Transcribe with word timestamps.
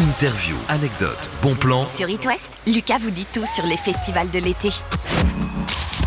Interview, 0.00 0.56
anecdote, 0.70 1.28
bon 1.42 1.54
plan. 1.54 1.86
Sur 1.86 2.08
It 2.08 2.24
West, 2.24 2.50
Lucas 2.66 2.96
vous 3.00 3.10
dit 3.10 3.26
tout 3.34 3.44
sur 3.44 3.66
les 3.66 3.76
festivals 3.76 4.30
de 4.30 4.38
l'été. 4.38 4.68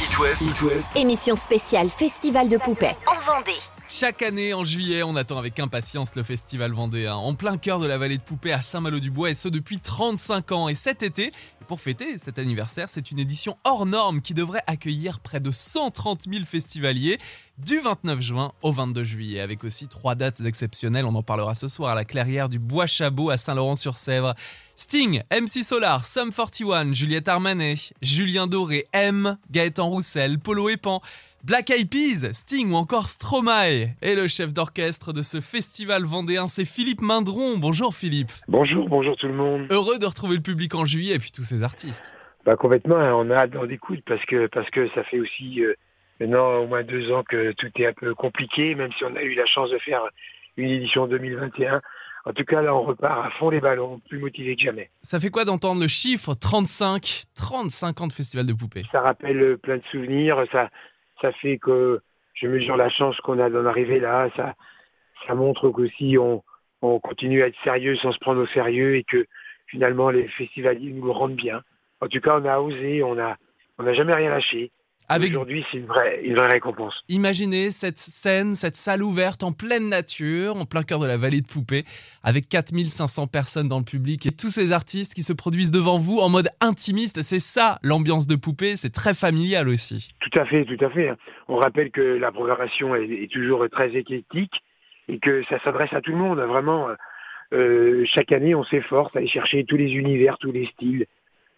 It 0.01 0.19
West, 0.63 0.96
Émission 0.96 1.35
spéciale 1.35 1.89
Festival 1.92 2.50
de 2.50 2.58
poupées 2.58 2.95
en 3.06 3.14
Vendée. 3.32 3.59
Chaque 3.90 4.22
année, 4.22 4.53
en 4.53 4.64
juillet, 4.64 5.03
on 5.03 5.16
attend 5.16 5.38
avec 5.38 5.59
impatience 5.59 6.16
le 6.16 6.24
festival 6.24 6.72
vendéen, 6.72 7.16
en 7.16 7.35
plein 7.35 7.58
cœur 7.58 7.80
de 7.80 7.85
la 7.85 7.98
vallée 7.98 8.18
de 8.18 8.23
Poupée 8.23 8.54
à 8.54 8.62
Saint-Malo-du-Bois, 8.62 9.30
et 9.30 9.34
ce 9.34 9.50
depuis 9.50 9.78
35 9.78 10.52
ans. 10.54 10.70
Et 10.70 10.74
cet 10.74 11.04
été, 11.04 11.32
pour 11.68 11.80
fêter 11.80 12.18
cet 12.18 12.39
anniversaire, 12.39 12.89
c'est 12.89 13.11
une 13.11 13.20
édition 13.20 13.57
hors 13.66 13.86
norme 13.86 14.21
qui 14.21 14.34
devrait 14.34 14.64
accueillir 14.68 15.20
près 15.20 15.42
de 15.42 15.52
130 15.52 16.24
000 16.32 16.46
festivaliers 16.46 17.18
du 17.57 17.80
29 17.80 18.21
juin 18.21 18.54
au 18.64 18.71
22 18.71 19.04
juillet, 19.04 19.42
avec 19.42 19.64
aussi 19.64 19.88
trois 19.88 20.15
dates 20.15 20.42
exceptionnelles. 20.42 21.06
On 21.06 21.15
en 21.15 21.24
parlera 21.24 21.54
ce 21.54 21.68
soir 21.68 21.92
à 21.92 21.96
la 21.96 22.06
clairière 22.06 22.50
du 22.50 22.60
Bois 22.60 22.88
Chabot 22.88 23.29
à 23.29 23.38
Saint-Laurent-sur-Sèvre. 23.38 24.34
Sting, 24.76 25.21
MC 25.32 25.64
Solar, 25.64 26.04
Sum 26.04 26.32
41, 26.32 26.93
Juliette 26.93 27.28
Armanet, 27.28 27.93
Julien 28.02 28.47
Doré, 28.47 28.86
M, 28.92 29.38
Gaëtan 29.52 29.88
Roussel, 29.88 30.39
Polo 30.39 30.68
Epan. 30.70 31.00
Black 31.43 31.70
Eyed 31.70 31.89
Peas, 31.89 32.31
Sting 32.31 32.71
ou 32.71 32.75
encore 32.75 33.07
Stromae. 33.07 33.89
Et 34.02 34.16
le 34.16 34.27
chef 34.27 34.53
d'orchestre 34.53 35.13
de 35.13 35.21
ce 35.21 35.41
festival 35.41 36.05
vendéen, 36.05 36.47
c'est 36.47 36.66
Philippe 36.66 37.02
Mindron. 37.02 37.57
Bonjour 37.57 37.94
Philippe. 37.94 38.31
Bonjour, 38.47 38.88
bonjour 38.89 39.16
tout 39.16 39.27
le 39.27 39.33
monde. 39.33 39.67
Heureux 39.70 39.99
de 39.99 40.05
retrouver 40.05 40.38
le 40.38 40.41
public 40.41 40.73
en 40.73 40.85
juillet 40.85 41.16
et 41.16 41.19
puis 41.19 41.31
tous 41.31 41.44
ces 41.44 41.61
artistes. 41.61 42.11
Bah 42.45 42.55
complètement, 42.55 42.95
hein, 42.95 43.13
on 43.13 43.30
a 43.30 43.35
hâte 43.35 43.52
d'en 43.52 43.66
découdre 43.66 44.02
parce 44.08 44.25
que 44.25 44.47
parce 44.47 44.69
que 44.69 44.88
ça 44.95 45.03
fait 45.03 45.19
aussi 45.19 45.61
euh, 45.63 45.75
maintenant 46.19 46.59
au 46.59 46.67
moins 46.67 46.83
deux 46.83 47.11
ans 47.11 47.23
que 47.23 47.52
tout 47.52 47.69
est 47.75 47.85
un 47.85 47.94
peu 47.94 48.16
compliqué, 48.16 48.73
même 48.73 48.91
si 48.97 49.03
on 49.03 49.16
a 49.16 49.21
eu 49.21 49.35
la 49.35 49.45
chance 49.45 49.69
de 49.69 49.77
faire 49.80 50.02
une 50.58 50.69
édition 50.69 51.08
2021. 51.08 51.81
En 52.25 52.31
tout 52.31 52.45
cas, 52.45 52.61
là, 52.61 52.73
on 52.73 52.83
repart 52.83 53.25
à 53.25 53.29
fond 53.31 53.49
les 53.49 53.59
ballons, 53.59 53.99
plus 54.07 54.17
motivé 54.17 54.55
que 54.55 54.61
jamais. 54.61 54.89
Ça 55.01 55.19
fait 55.19 55.29
quoi 55.29 55.43
d'entendre 55.43 55.81
le 55.81 55.87
chiffre 55.87 56.33
35 56.33 57.23
35 57.35 58.02
ans 58.02 58.07
de 58.07 58.13
festival 58.13 58.45
de 58.45 58.53
poupées? 58.53 58.83
Ça 58.91 59.02
rappelle 59.02 59.41
euh, 59.41 59.57
plein 59.57 59.77
de 59.77 59.83
souvenirs, 59.91 60.43
ça 60.52 60.69
ça 61.21 61.31
fait 61.33 61.57
que 61.57 62.02
je 62.33 62.47
mesure 62.47 62.77
la 62.77 62.89
chance 62.89 63.17
qu'on 63.21 63.39
a 63.39 63.49
d'en 63.49 63.65
arriver 63.65 63.99
là. 63.99 64.30
Ça, 64.35 64.55
ça 65.25 65.35
montre 65.35 65.69
qu'aussi 65.69 66.17
on, 66.17 66.43
on 66.81 66.99
continue 66.99 67.43
à 67.43 67.47
être 67.47 67.57
sérieux 67.63 67.95
sans 67.95 68.11
se 68.11 68.19
prendre 68.19 68.41
au 68.41 68.47
sérieux 68.47 68.95
et 68.97 69.03
que 69.03 69.25
finalement 69.67 70.09
les 70.09 70.27
festivaliers 70.27 70.91
nous 70.91 71.05
le 71.05 71.11
rendent 71.11 71.35
bien. 71.35 71.61
En 72.02 72.08
tout 72.08 72.19
cas, 72.19 72.37
on 72.39 72.45
a 72.45 72.59
osé, 72.59 73.02
on 73.03 73.17
a, 73.17 73.37
on 73.77 73.83
n'a 73.83 73.93
jamais 73.93 74.13
rien 74.13 74.30
lâché. 74.30 74.71
Avec 75.09 75.31
Aujourd'hui, 75.31 75.65
c'est 75.71 75.77
une 75.77 75.85
vraie, 75.85 76.21
une 76.23 76.35
vraie 76.35 76.49
récompense. 76.49 77.03
Imaginez 77.09 77.71
cette 77.71 77.97
scène, 77.97 78.55
cette 78.55 78.75
salle 78.75 79.03
ouverte 79.03 79.43
en 79.43 79.51
pleine 79.51 79.89
nature, 79.89 80.55
en 80.55 80.65
plein 80.65 80.83
cœur 80.83 80.99
de 80.99 81.07
la 81.07 81.17
vallée 81.17 81.41
de 81.41 81.47
Poupée, 81.47 81.83
avec 82.23 82.47
4500 82.47 83.27
personnes 83.27 83.67
dans 83.67 83.79
le 83.79 83.85
public 83.85 84.25
et 84.25 84.31
tous 84.31 84.49
ces 84.49 84.71
artistes 84.71 85.13
qui 85.13 85.23
se 85.23 85.33
produisent 85.33 85.71
devant 85.71 85.97
vous 85.97 86.19
en 86.19 86.29
mode 86.29 86.49
intimiste. 86.61 87.21
C'est 87.21 87.39
ça 87.39 87.79
l'ambiance 87.83 88.27
de 88.27 88.35
Poupée, 88.35 88.75
c'est 88.75 88.93
très 88.93 89.13
familial 89.13 89.67
aussi. 89.67 90.09
Tout 90.19 90.39
à 90.39 90.45
fait, 90.45 90.65
tout 90.65 90.83
à 90.83 90.89
fait. 90.89 91.11
On 91.47 91.57
rappelle 91.57 91.91
que 91.91 92.01
la 92.01 92.31
programmation 92.31 92.95
est, 92.95 93.09
est 93.09 93.31
toujours 93.31 93.65
très 93.71 93.95
éclectique 93.95 94.63
et 95.09 95.19
que 95.19 95.43
ça 95.49 95.59
s'adresse 95.63 95.93
à 95.93 96.01
tout 96.01 96.11
le 96.11 96.17
monde. 96.17 96.39
Vraiment, 96.39 96.87
euh, 97.53 98.03
chaque 98.05 98.31
année, 98.31 98.55
on 98.55 98.63
s'efforce 98.63 99.15
à 99.15 99.19
aller 99.19 99.27
chercher 99.27 99.63
tous 99.63 99.77
les 99.77 99.91
univers, 99.93 100.37
tous 100.39 100.51
les 100.51 100.65
styles, 100.67 101.05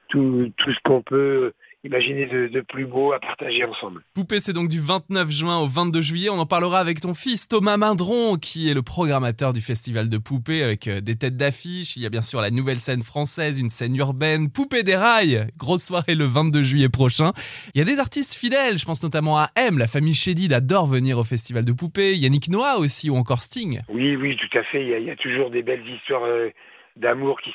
tout, 0.09 0.51
tout 0.57 0.71
ce 0.73 0.79
qu'on 0.83 1.01
peut 1.01 1.53
imaginer 1.85 2.25
de, 2.25 2.47
de, 2.47 2.61
plus 2.61 2.85
beau 2.85 3.13
à 3.13 3.19
partager 3.19 3.63
ensemble. 3.63 4.01
Poupée, 4.13 4.39
c'est 4.39 4.53
donc 4.53 4.69
du 4.69 4.79
29 4.79 5.29
juin 5.29 5.59
au 5.59 5.67
22 5.67 6.01
juillet. 6.01 6.29
On 6.29 6.39
en 6.39 6.45
parlera 6.45 6.79
avec 6.79 6.99
ton 6.99 7.13
fils 7.13 7.47
Thomas 7.47 7.77
Mindron, 7.77 8.37
qui 8.37 8.69
est 8.69 8.73
le 8.73 8.81
programmateur 8.81 9.53
du 9.53 9.61
festival 9.61 10.09
de 10.09 10.17
Poupée, 10.17 10.63
avec 10.63 10.87
euh, 10.87 11.01
des 11.01 11.15
têtes 11.15 11.37
d'affiche. 11.37 11.95
Il 11.95 12.03
y 12.03 12.05
a 12.05 12.09
bien 12.09 12.21
sûr 12.21 12.41
la 12.41 12.51
nouvelle 12.51 12.79
scène 12.79 13.03
française, 13.03 13.59
une 13.59 13.69
scène 13.69 13.95
urbaine, 13.95 14.51
Poupée 14.51 14.83
des 14.83 14.95
rails. 14.95 15.47
Grosse 15.57 15.85
soirée 15.85 16.15
le 16.15 16.25
22 16.25 16.63
juillet 16.63 16.89
prochain. 16.89 17.31
Il 17.73 17.79
y 17.79 17.81
a 17.81 17.85
des 17.85 17.99
artistes 17.99 18.33
fidèles, 18.33 18.77
je 18.77 18.85
pense 18.85 19.03
notamment 19.03 19.37
à 19.37 19.49
M. 19.55 19.77
La 19.77 19.87
famille 19.87 20.15
Chédid 20.15 20.53
adore 20.53 20.87
venir 20.87 21.17
au 21.17 21.23
festival 21.23 21.63
de 21.63 21.71
Poupée. 21.71 22.15
Yannick 22.15 22.49
Noah 22.49 22.77
aussi, 22.79 23.09
ou 23.09 23.15
encore 23.15 23.41
Sting. 23.41 23.81
Oui, 23.89 24.15
oui, 24.15 24.35
tout 24.35 24.57
à 24.57 24.63
fait. 24.63 24.81
Il 24.81 24.89
y 24.89 24.93
a, 24.93 24.99
il 24.99 25.05
y 25.05 25.11
a 25.11 25.15
toujours 25.15 25.51
des 25.51 25.61
belles 25.61 25.87
histoires 25.87 26.23
euh, 26.23 26.49
d'amour 26.95 27.39
qui 27.41 27.53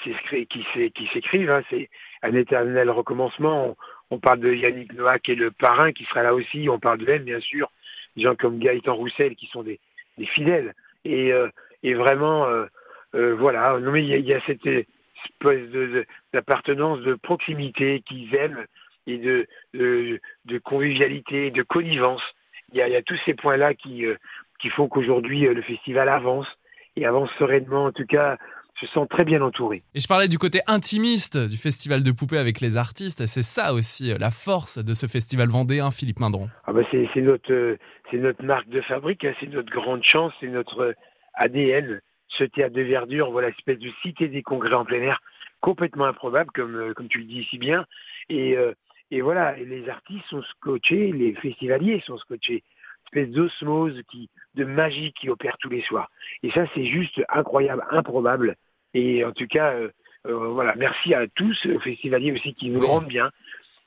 s'écrivent. 1.12 1.50
Hein. 1.50 1.62
C'est 1.70 1.88
un 2.22 2.34
éternel 2.34 2.90
recommencement. 2.90 3.68
On, 3.68 3.76
on 4.10 4.18
parle 4.18 4.40
de 4.40 4.52
Yannick 4.52 4.92
Noah 4.94 5.18
qui 5.18 5.32
est 5.32 5.36
le 5.36 5.50
parrain 5.50 5.92
qui 5.92 6.04
sera 6.04 6.22
là 6.22 6.34
aussi. 6.34 6.68
On 6.68 6.78
parle 6.78 6.98
de 6.98 7.08
elle, 7.08 7.22
bien 7.22 7.40
sûr. 7.40 7.70
Des 8.16 8.22
gens 8.22 8.34
comme 8.34 8.58
Gaëtan 8.58 8.94
Roussel 8.94 9.36
qui 9.36 9.46
sont 9.46 9.62
des, 9.62 9.78
fidèles. 10.26 10.74
Et, 11.04 11.32
euh, 11.32 11.48
vraiment, 11.82 12.46
euh, 12.46 12.66
euh, 13.14 13.34
voilà. 13.36 13.78
Non, 13.78 13.92
mais 13.92 14.04
il 14.04 14.26
y, 14.26 14.34
a, 14.34 14.40
cette 14.46 14.66
espèce 14.66 15.70
d'appartenance, 16.32 16.98
de, 17.00 17.12
de, 17.12 17.14
proximité 17.14 18.02
qu'ils 18.06 18.34
aiment 18.34 18.66
et 19.06 19.16
de, 19.16 20.58
convivialité, 20.58 21.50
de 21.50 21.62
connivence. 21.62 22.22
Il 22.72 22.78
y 22.78 22.82
a, 22.82 22.88
il 22.88 22.92
y 22.92 22.96
a 22.96 23.02
tous 23.02 23.18
ces 23.24 23.34
points-là 23.34 23.74
qui, 23.74 24.04
qui 24.60 24.68
font 24.70 24.88
qu'aujourd'hui 24.88 25.42
le 25.42 25.62
festival 25.62 26.08
avance 26.08 26.46
et 26.96 27.06
avance 27.06 27.30
sereinement. 27.38 27.86
En 27.86 27.92
tout 27.92 28.06
cas, 28.06 28.36
se 28.80 28.86
sent 28.86 29.06
très 29.10 29.24
bien 29.24 29.42
entouré. 29.42 29.82
Et 29.94 30.00
je 30.00 30.08
parlais 30.08 30.28
du 30.28 30.38
côté 30.38 30.60
intimiste 30.66 31.36
du 31.36 31.56
festival 31.56 32.02
de 32.02 32.12
poupées 32.12 32.38
avec 32.38 32.60
les 32.60 32.76
artistes. 32.76 33.26
C'est 33.26 33.42
ça 33.42 33.74
aussi 33.74 34.12
la 34.18 34.30
force 34.30 34.78
de 34.78 34.92
ce 34.94 35.06
festival 35.06 35.48
vendéen, 35.48 35.90
Philippe 35.90 36.20
Mindron. 36.20 36.48
Ah 36.66 36.72
bah 36.72 36.82
c'est 36.90 37.20
notre, 37.20 37.76
c'est 38.10 38.16
notre 38.16 38.44
marque 38.44 38.68
de 38.68 38.80
fabrique, 38.80 39.24
hein, 39.24 39.34
c'est 39.40 39.48
notre 39.48 39.70
grande 39.70 40.02
chance, 40.02 40.32
c'est 40.40 40.48
notre 40.48 40.94
ADN. 41.34 42.00
Ce 42.28 42.44
théâtre 42.44 42.74
de 42.74 42.82
verdure, 42.82 43.30
voilà, 43.30 43.48
espèce 43.48 43.78
de 43.78 43.90
cité 44.02 44.28
des 44.28 44.42
congrès 44.42 44.74
en 44.74 44.84
plein 44.84 45.02
air, 45.02 45.20
complètement 45.60 46.04
improbable, 46.06 46.50
comme, 46.54 46.94
comme 46.94 47.08
tu 47.08 47.18
le 47.18 47.24
dis 47.24 47.44
si 47.50 47.58
bien. 47.58 47.84
Et, 48.28 48.56
euh, 48.56 48.72
et 49.10 49.20
voilà, 49.20 49.56
les 49.56 49.88
artistes 49.88 50.24
sont 50.30 50.42
scotchés, 50.42 51.12
les 51.12 51.34
festivaliers 51.34 52.00
sont 52.06 52.16
scotchés 52.18 52.62
espèce 53.12 53.30
d'osmose 53.30 54.00
qui, 54.10 54.30
de 54.54 54.64
magie 54.64 55.12
qui 55.12 55.28
opère 55.28 55.56
tous 55.58 55.68
les 55.68 55.82
soirs. 55.82 56.10
Et 56.42 56.50
ça, 56.50 56.64
c'est 56.74 56.86
juste 56.86 57.20
incroyable, 57.28 57.84
improbable. 57.90 58.56
Et 58.94 59.24
en 59.24 59.32
tout 59.32 59.46
cas, 59.46 59.72
euh, 59.72 59.88
euh, 60.26 60.48
voilà, 60.48 60.74
merci 60.76 61.14
à 61.14 61.26
tous, 61.34 61.66
aux 61.66 61.80
festivaliers 61.80 62.32
aussi 62.32 62.54
qui 62.54 62.68
nous 62.68 62.80
le 62.80 62.86
rendent 62.86 63.08
bien. 63.08 63.30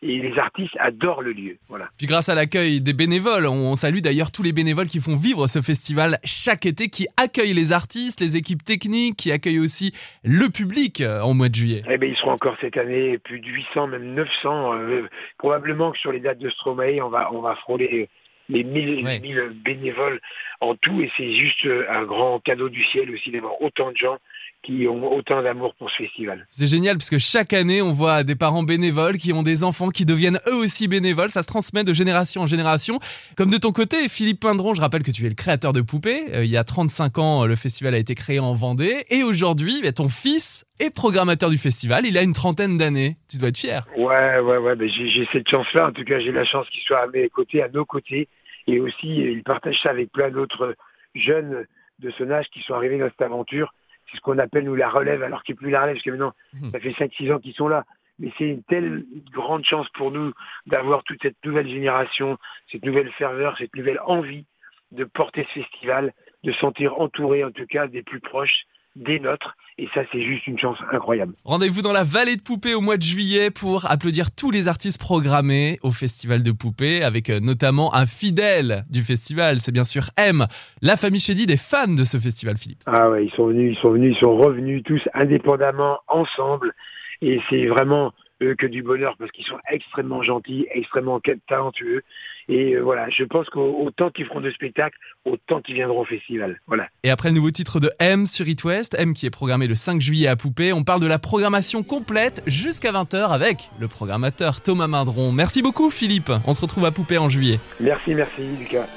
Et 0.06 0.19
les 0.19 0.38
artistes 0.38 0.75
adorent 0.80 1.22
le 1.22 1.31
lieu. 1.31 1.58
Voilà. 1.69 1.88
Puis 1.97 2.08
grâce 2.08 2.28
à 2.28 2.36
l'accueil 2.36 2.81
des 2.81 2.91
bénévoles, 2.91 3.46
on 3.46 3.74
salue 3.75 4.00
d'ailleurs 4.00 4.34
tous 4.34 4.44
les 4.44 4.52
bénévoles 4.52 4.88
qui 4.88 5.00
font 5.00 5.16
vivre 5.16 5.47
ce 5.47 5.62
festival 5.62 6.19
chaque 6.25 6.66
été, 6.66 6.90
qui 6.90 7.08
accueillent 7.16 7.53
les 7.53 7.72
artistes, 7.72 8.19
les 8.19 8.36
équipes 8.36 8.66
techniques, 8.66 9.16
qui 9.16 9.31
accueillent 9.31 9.62
aussi 9.62 9.94
le 10.25 10.50
public 10.50 11.00
euh, 11.00 11.22
en 11.22 11.34
mois 11.34 11.47
de 11.47 11.56
juillet. 11.56 11.84
Eh 11.90 11.97
bien, 11.97 12.09
ils 12.09 12.18
seront 12.18 12.31
encore 12.31 12.58
cette 12.59 12.75
année 12.75 13.18
plus 13.18 13.40
de 13.40 13.47
800, 13.47 13.88
même 13.88 14.13
900. 14.13 14.74
Euh, 14.74 15.08
probablement 15.38 15.94
que 15.94 16.00
sur 16.00 16.12
les 16.12 16.19
dates 16.19 16.40
de 16.40 16.50
Stromae, 16.50 17.02
on 17.02 17.08
va, 17.08 17.31
on 17.31 17.40
va 17.40 17.56
frôler 17.56 18.09
les 18.50 18.66
1000, 18.66 19.06
ouais. 19.06 19.19
1000 19.22 19.53
bénévoles 19.63 20.19
en 20.63 20.75
tout. 20.75 21.01
Et 21.01 21.12
c'est 21.18 21.34
juste 21.34 21.68
un 21.90 22.03
grand 22.03 22.40
cadeau 22.40 22.69
du 22.69 22.84
ciel 22.85 23.12
aussi 23.12 23.31
d'avoir 23.31 23.62
autant 23.62 23.91
de 23.91 23.97
gens 23.97 24.18
qui 24.63 24.88
ont 24.88 25.13
autant 25.13 25.44
d'amour 25.44 25.75
pour 25.75 25.91
ce 25.91 26.03
festival. 26.03 26.47
C'est 26.50 26.68
génial 26.68 26.96
parce 26.96 27.09
que 27.09 27.18
chaque 27.18 27.53
année, 27.53 27.81
on 27.81 27.91
voit 27.91 28.24
des 28.24 28.35
parents 28.35 28.63
bénévoles 28.63 29.18
qui 29.18 29.34
ont 29.34 29.44
des 29.44 29.63
enfants 29.63 29.90
qui 29.90 30.06
deviennent 30.06 30.40
eux 30.47 30.56
aussi 30.56 30.88
bénévoles. 30.88 31.29
Ça 31.29 31.44
se 31.44 31.47
transmet 31.47 31.84
de 31.84 31.94
génération 31.94 32.41
en 32.41 32.46
génération. 32.46 33.00
Comme 33.35 33.50
de 33.50 33.57
ton 33.57 33.72
côté, 33.72 34.07
Philippe 34.07 34.40
Pindron, 34.40 34.74
je 34.74 34.81
rappelle 34.81 35.03
que 35.03 35.12
tu 35.12 35.25
es 35.25 35.29
le 35.29 35.35
créateur 35.35 35.74
de 35.74 35.81
Poupée. 35.81 36.34
Euh, 36.34 36.46
il 36.46 36.50
y 36.50 36.57
a 36.57 36.63
35 36.63 37.18
ans, 37.18 37.45
le 37.45 37.56
festival 37.56 37.94
a 37.94 37.97
été 37.97 38.16
créé 38.16 38.40
en 38.40 38.53
Vendée. 38.53 39.03
Et 39.09 39.24
aujourd'hui, 39.24 39.81
bah, 39.84 39.91
ton 39.91 40.07
fils 40.07 40.66
est 40.80 40.95
programmateur 40.95 41.50
du 41.50 41.57
festival. 41.57 42.06
Il 42.06 42.18
a 42.18 42.24
une 42.24 42.34
trentaine 42.34 42.78
d'années. 42.78 43.18
Tu 43.30 43.38
dois 43.38 43.50
être 43.50 43.57
fier. 43.57 43.85
Ouais, 43.97 44.40
ouais, 44.40 44.57
ouais. 44.57 44.75
Ben 44.75 44.88
j'ai 44.90 45.28
cette 45.34 45.50
chance-là. 45.50 45.88
En 45.88 45.91
tout 45.91 46.06
cas, 46.06 46.19
j'ai 46.19 46.31
la 46.31 46.45
chance 46.45 46.68
qu'il 46.69 46.81
soit 46.84 47.00
à 47.00 47.07
mes 47.07 47.28
côtés, 47.30 47.62
à 47.62 47.68
nos 47.68 47.85
côtés. 47.85 48.30
Et 48.68 48.79
aussi, 48.79 49.07
il 49.07 49.44
partage 49.44 49.79
ça 49.81 49.90
avec 49.90 50.12
plein 50.12 50.29
d'autres 50.29 50.75
jeunes 51.16 51.66
de 52.00 52.09
son 52.12 52.31
âge 52.31 52.50
qui 52.50 52.62
sont 52.62 52.74
arrivés 52.74 52.97
dans 52.97 53.09
cette 53.09 53.22
aventure 53.22 53.74
c'est 54.12 54.18
ce 54.18 54.22
qu'on 54.22 54.38
appelle 54.38 54.66
nous 54.66 54.75
la 54.75 54.90
relève, 54.90 55.24
alors 55.24 55.44
qu'il 55.44 55.56
n'y 55.56 55.59
a 55.59 55.62
plus 55.62 55.72
la 55.72 55.81
relève, 55.81 55.95
parce 55.95 56.04
que 56.04 56.10
maintenant, 56.12 56.33
mmh. 56.54 56.71
ça 56.71 56.80
fait 56.80 56.92
5-6 56.92 57.33
ans 57.33 57.39
qu'ils 57.39 57.54
sont 57.54 57.68
là. 57.68 57.86
Mais 58.19 58.31
c'est 58.38 58.48
une 58.48 58.63
telle 58.63 59.06
grande 59.31 59.65
chance 59.65 59.89
pour 59.89 60.12
nous 60.12 60.33
d'avoir 60.68 61.04
toute 61.04 61.21
cette 61.21 61.44
nouvelle 61.44 61.68
génération, 61.68 62.38
cette 62.71 62.86
nouvelle 62.86 63.12
ferveur, 63.13 63.57
cette 63.57 63.75
nouvelle 63.75 64.00
envie 64.06 64.45
de 64.92 65.04
porter 65.04 65.48
ce 65.54 65.62
festival, 65.62 66.13
de 66.44 66.51
sentir 66.51 67.00
entouré 67.00 67.44
en 67.44 67.51
tout 67.51 67.66
cas 67.66 67.88
des 67.88 68.04
plus 68.04 68.19
proches 68.19 68.66
des 68.95 69.19
nôtres. 69.19 69.56
Et 69.80 69.88
ça, 69.95 70.01
c'est 70.12 70.22
juste 70.24 70.45
une 70.45 70.60
chance 70.60 70.78
incroyable. 70.92 71.34
Rendez-vous 71.45 71.81
dans 71.81 71.94
la 71.94 72.04
vallée 72.04 72.36
de 72.36 72.42
Poupée 72.42 72.75
au 72.75 72.81
mois 72.81 72.98
de 72.98 73.01
juillet 73.01 73.50
pour 73.50 73.90
applaudir 73.90 74.30
tous 74.30 74.51
les 74.51 74.68
artistes 74.68 75.00
programmés 75.00 75.80
au 75.81 75.92
Festival 75.92 76.44
de 76.44 76.51
Poupée, 76.51 77.04
avec 77.04 77.30
notamment 77.30 77.95
un 77.95 78.06
fidèle 78.06 78.86
du 78.92 79.01
festival. 79.01 79.60
C'est 79.60 79.72
bien 79.72 79.84
sûr 79.84 80.04
M, 80.16 80.45
la 80.81 80.95
famille 80.95 81.19
Chédid 81.19 81.48
des 81.48 81.57
fans 81.57 81.88
de 81.88 82.04
ce 82.04 82.19
festival, 82.19 82.56
Philippe. 82.57 82.84
Ah 82.86 83.10
ouais, 83.10 83.25
ils 83.25 83.31
sont 83.31 83.48
venus, 83.48 83.75
ils 83.75 83.81
sont 83.81 83.92
venus, 83.92 84.16
ils 84.16 84.19
sont 84.19 84.38
revenus 84.38 84.84
tous 84.84 85.01
indépendamment, 85.16 85.98
ensemble. 86.07 86.75
Et 87.22 87.42
c'est 87.50 87.66
vraiment 87.66 88.13
euh, 88.41 88.56
que 88.56 88.65
du 88.65 88.81
bonheur 88.83 89.15
parce 89.18 89.31
qu'ils 89.31 89.45
sont 89.45 89.59
extrêmement 89.69 90.24
gentils, 90.24 90.65
extrêmement 90.74 91.21
talentueux. 91.47 92.03
Et 92.50 92.74
euh, 92.74 92.81
voilà, 92.81 93.09
je 93.09 93.24
pense 93.24 93.50
qu'autant 93.50 94.09
qu'ils 94.09 94.25
feront 94.25 94.41
de 94.41 94.50
spectacles, 94.50 94.97
autant 95.25 95.62
qu'ils 95.62 95.75
viendront 95.75 96.01
au 96.01 96.06
festival. 96.06 96.59
Voilà. 96.68 96.88
Et 97.03 97.09
après 97.09 97.30
le 97.30 97.35
nouveau 97.35 97.51
titre 97.51 97.80
de 97.80 97.91
M 98.00 98.25
sur 98.25 98.47
It 98.47 98.63
West, 98.63 98.95
M 98.97 99.13
qui 99.13 99.25
est 99.25 99.30
programmé 99.30 99.68
le 99.68 99.75
5 99.75 100.01
juillet 100.01 100.27
à 100.27 100.35
Poupée, 100.35 100.74
on 100.74 100.83
parle 100.83 101.01
de 101.01 101.07
la 101.07 101.19
programmation 101.19 101.83
complète 101.83 102.41
jusqu'à 102.47 102.91
20h 102.91 103.30
avec 103.30 103.69
le 103.80 103.88
programmateur 103.88 104.62
Thomas 104.62 104.88
Mindron. 104.88 105.31
Merci 105.31 105.62
beaucoup 105.62 105.89
Philippe, 105.89 106.31
on 106.45 106.53
se 106.53 106.62
retrouve 106.62 106.85
à 106.85 106.91
Poupée 106.91 107.18
en 107.18 107.30
juillet. 107.30 107.59
Merci, 107.80 108.15
merci 108.15 108.41
Lucas. 108.59 108.88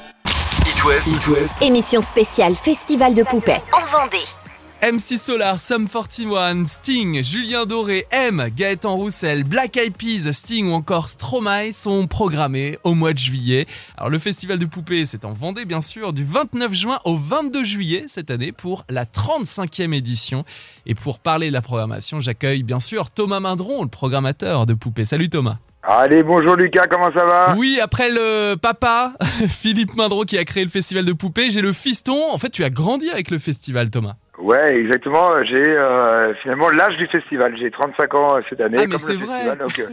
It 0.67 0.85
West, 0.85 1.07
It 1.07 1.27
West. 1.29 1.63
Émission 1.63 2.03
spéciale 2.03 2.55
Festival 2.55 3.15
de 3.15 3.23
Poupée 3.23 3.59
en 3.73 3.87
Vendée. 3.87 4.46
MC 4.83 5.17
Solar, 5.17 5.61
Sum 5.61 5.89
41, 5.89 6.67
Sting, 6.67 7.23
Julien 7.25 7.65
Doré, 7.65 8.07
M, 8.11 8.51
Gaëtan 8.55 8.95
Roussel, 8.95 9.43
Black 9.43 9.77
Eyed 9.79 9.97
Peas, 9.97 10.31
Sting 10.31 10.69
ou 10.69 10.75
encore 10.75 11.09
Stromae 11.09 11.73
sont 11.73 12.07
programmés 12.07 12.79
au 12.85 12.95
mois 12.95 13.15
de 13.15 13.19
juillet. 13.19 13.67
Alors 13.97 14.11
le 14.11 14.19
festival 14.19 14.59
de 14.59 14.67
poupées, 14.67 15.07
c'est 15.07 15.25
en 15.25 15.33
Vendée 15.33 15.65
bien 15.65 15.81
sûr, 15.81 16.13
du 16.13 16.25
29 16.25 16.75
juin 16.75 16.99
au 17.05 17.17
22 17.17 17.65
juillet 17.65 18.05
cette 18.07 18.31
année 18.31 18.53
pour 18.53 18.85
la 18.91 19.07
35e 19.07 19.95
édition. 19.95 20.45
Et 20.85 20.95
pour 20.95 21.21
parler 21.21 21.49
de 21.49 21.55
la 21.55 21.63
programmation, 21.63 22.21
j'accueille 22.21 22.63
bien 22.63 22.81
sûr 22.81 23.11
Thomas 23.11 23.41
Mindron, 23.41 23.83
le 23.83 23.89
programmateur 23.89 24.67
de 24.67 24.75
poupées. 24.75 25.07
Salut 25.07 25.31
Thomas. 25.31 25.59
Allez, 25.89 26.25
bonjour 26.25 26.57
Lucas, 26.57 26.89
comment 26.89 27.13
ça 27.13 27.25
va? 27.25 27.55
Oui, 27.57 27.79
après 27.81 28.11
le 28.11 28.57
papa, 28.57 29.13
Philippe 29.49 29.91
Mindron 29.97 30.25
qui 30.25 30.37
a 30.37 30.45
créé 30.45 30.65
le 30.65 30.69
festival 30.69 31.05
de 31.05 31.13
poupées, 31.13 31.51
j'ai 31.51 31.61
le 31.61 31.73
fiston. 31.73 32.17
En 32.33 32.39
fait, 32.39 32.49
tu 32.49 32.65
as 32.65 32.71
grandi 32.71 33.09
avec 33.09 33.31
le 33.31 33.39
festival 33.39 33.89
Thomas. 33.89 34.15
Ouais, 34.37 34.79
exactement. 34.79 35.45
J'ai 35.45 35.55
euh, 35.55 36.35
finalement 36.43 36.71
l'âge 36.71 36.97
du 36.97 37.07
festival. 37.07 37.57
J'ai 37.57 37.71
35 37.71 38.15
ans 38.15 38.35
euh, 38.37 38.41
cette 38.51 38.61
année. 38.61 38.79
Ah, 38.81 38.87
mais 38.89 38.99
c'est 38.99 39.15
vrai. 39.15 39.27
festival, 39.29 39.59
donc, 39.59 39.79
euh, 39.79 39.89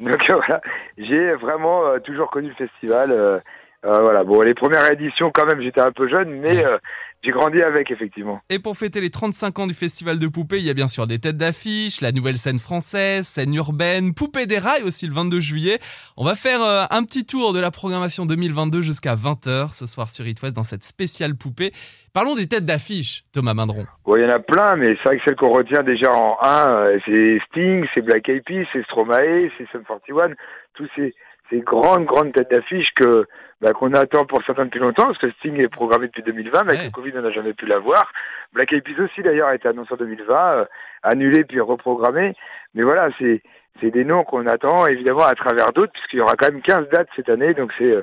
donc, 0.00 0.22
voilà, 0.26 0.62
j'ai 0.96 1.34
vraiment 1.34 1.84
euh, 1.84 1.98
toujours 1.98 2.30
connu 2.30 2.48
le 2.48 2.54
festival. 2.54 3.42
Euh, 3.84 4.00
voilà. 4.00 4.24
Bon, 4.24 4.40
les 4.40 4.54
premières 4.54 4.90
éditions, 4.90 5.30
quand 5.32 5.46
même, 5.46 5.60
j'étais 5.60 5.80
un 5.80 5.92
peu 5.92 6.08
jeune, 6.08 6.40
mais 6.40 6.64
euh, 6.64 6.78
j'ai 7.22 7.30
grandi 7.30 7.62
avec, 7.62 7.90
effectivement. 7.90 8.40
Et 8.50 8.58
pour 8.58 8.76
fêter 8.76 9.00
les 9.00 9.10
35 9.10 9.58
ans 9.58 9.66
du 9.66 9.74
Festival 9.74 10.18
de 10.18 10.26
Poupées, 10.26 10.58
il 10.58 10.64
y 10.64 10.70
a 10.70 10.74
bien 10.74 10.88
sûr 10.88 11.06
des 11.06 11.18
têtes 11.18 11.36
d'affiche, 11.36 12.00
la 12.00 12.12
nouvelle 12.12 12.36
scène 12.36 12.58
française, 12.58 13.26
scène 13.26 13.54
urbaine, 13.54 14.14
Poupée 14.14 14.46
des 14.46 14.58
rails 14.58 14.82
aussi 14.82 15.06
le 15.06 15.14
22 15.14 15.40
juillet. 15.40 15.78
On 16.16 16.24
va 16.24 16.34
faire 16.34 16.62
euh, 16.62 16.84
un 16.90 17.04
petit 17.04 17.26
tour 17.26 17.52
de 17.52 17.60
la 17.60 17.70
programmation 17.70 18.26
2022 18.26 18.80
jusqu'à 18.80 19.14
20h 19.14 19.72
ce 19.72 19.86
soir 19.86 20.10
sur 20.10 20.26
It 20.26 20.40
West 20.42 20.56
dans 20.56 20.62
cette 20.62 20.84
spéciale 20.84 21.36
poupée. 21.36 21.72
Parlons 22.12 22.34
des 22.34 22.46
têtes 22.46 22.64
d'affiche, 22.64 23.24
Thomas 23.32 23.54
Mindron. 23.54 23.84
Bon, 24.04 24.16
il 24.16 24.22
y 24.22 24.26
en 24.26 24.30
a 24.30 24.38
plein, 24.38 24.76
mais 24.76 24.96
c'est 24.96 25.04
vrai 25.04 25.18
que 25.18 25.24
celle 25.24 25.36
qu'on 25.36 25.52
retient 25.52 25.82
déjà 25.82 26.12
en 26.12 26.38
1, 26.42 26.84
c'est 27.04 27.38
Sting, 27.50 27.86
c'est 27.94 28.00
Black 28.00 28.28
Eyed 28.28 28.42
Peas, 28.44 28.66
c'est 28.72 28.82
Stromae, 28.84 29.50
c'est 29.58 29.68
Sum 29.70 29.82
41, 29.86 30.30
tous 30.74 30.88
ces, 30.96 31.14
ces 31.50 31.60
grandes, 31.60 32.04
grandes 32.06 32.32
têtes 32.32 32.50
d'affiche 32.50 32.92
que 32.94 33.26
bah, 33.60 33.72
qu'on 33.72 33.92
attend 33.94 34.24
pour 34.26 34.42
certains 34.44 34.66
depuis 34.66 34.80
longtemps, 34.80 35.04
parce 35.04 35.18
que 35.18 35.30
Sting 35.32 35.58
est 35.60 35.68
programmé 35.68 36.08
depuis 36.08 36.22
2020, 36.22 36.64
mais 36.64 36.70
avec 36.70 36.80
Ouais. 36.80 36.86
le 36.86 36.90
Covid, 36.92 37.12
on 37.16 37.22
n'a 37.22 37.30
jamais 37.30 37.54
pu 37.54 37.66
l'avoir. 37.66 38.12
Black 38.52 38.72
Eyed 38.72 38.84
Peas 38.84 39.02
aussi, 39.02 39.22
d'ailleurs, 39.22 39.48
a 39.48 39.54
été 39.54 39.66
annoncé 39.68 39.94
en 39.94 39.96
2020, 39.96 40.52
euh, 40.52 40.64
annulé 41.02 41.44
puis 41.44 41.60
reprogrammé. 41.60 42.34
Mais 42.74 42.82
voilà, 42.82 43.08
c'est 43.18 43.42
c'est 43.80 43.90
des 43.90 44.04
noms 44.04 44.24
qu'on 44.24 44.46
attend 44.46 44.86
évidemment 44.86 45.24
à 45.24 45.34
travers 45.34 45.72
d'autres, 45.72 45.92
puisqu'il 45.92 46.18
y 46.18 46.20
aura 46.20 46.34
quand 46.34 46.50
même 46.50 46.62
15 46.62 46.88
dates 46.90 47.08
cette 47.16 47.28
année, 47.28 47.54
donc 47.54 47.72
c'est 47.78 47.84
euh, 47.84 48.02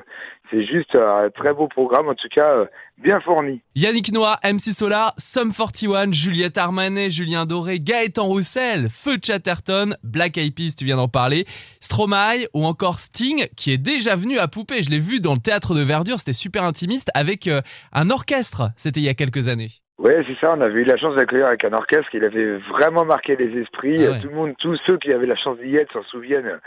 c'est 0.50 0.64
juste 0.64 0.94
un 0.94 1.30
très 1.30 1.52
beau 1.52 1.68
programme, 1.68 2.08
en 2.08 2.14
tout 2.14 2.28
cas 2.28 2.48
euh, 2.48 2.66
bien 2.98 3.20
fourni. 3.20 3.62
Yannick 3.74 4.12
Noah, 4.12 4.36
MC 4.44 4.72
Solar, 4.72 5.14
Sum 5.16 5.52
41, 5.52 6.12
Juliette 6.12 6.58
Armanet, 6.58 7.10
Julien 7.10 7.46
Doré, 7.46 7.80
Gaëtan 7.80 8.24
Roussel, 8.24 8.88
Feu 8.90 9.16
Chatterton, 9.22 9.96
Black 10.02 10.36
Eyed 10.36 10.54
Peas, 10.54 10.74
tu 10.76 10.84
viens 10.84 10.96
d'en 10.96 11.08
parler, 11.08 11.46
Stromae 11.80 12.46
ou 12.52 12.66
encore 12.66 12.98
Sting 12.98 13.46
qui 13.56 13.72
est 13.72 13.78
déjà 13.78 14.16
venu 14.16 14.38
à 14.38 14.48
Poupée. 14.48 14.82
Je 14.82 14.90
l'ai 14.90 14.98
vu 14.98 15.20
dans 15.20 15.32
le 15.32 15.40
théâtre 15.40 15.74
de 15.74 15.80
Verdure, 15.80 16.18
c'était 16.18 16.32
super 16.32 16.64
intimiste 16.64 17.10
avec 17.14 17.48
euh, 17.48 17.62
un 17.92 18.10
orchestre. 18.10 18.70
C'était 18.76 19.00
il 19.00 19.04
y 19.04 19.08
a 19.08 19.14
quelques 19.14 19.48
années. 19.48 19.70
Ouais, 19.98 20.24
c'est 20.26 20.34
ça. 20.40 20.52
On 20.56 20.60
avait 20.60 20.80
eu 20.80 20.84
la 20.84 20.96
chance 20.96 21.14
d'accueillir 21.14 21.46
avec 21.46 21.64
un 21.64 21.72
orchestre 21.72 22.10
qui 22.10 22.16
avait 22.18 22.56
vraiment 22.58 23.04
marqué 23.04 23.36
les 23.36 23.60
esprits. 23.60 24.04
Ah 24.04 24.10
ouais. 24.12 24.20
Tout 24.20 24.28
le 24.28 24.34
monde, 24.34 24.54
tous 24.58 24.74
ceux 24.86 24.98
qui 24.98 25.12
avaient 25.12 25.26
la 25.26 25.36
chance 25.36 25.56
d'y 25.58 25.76
être 25.76 25.92
s'en 25.92 26.02
souviennent. 26.02 26.58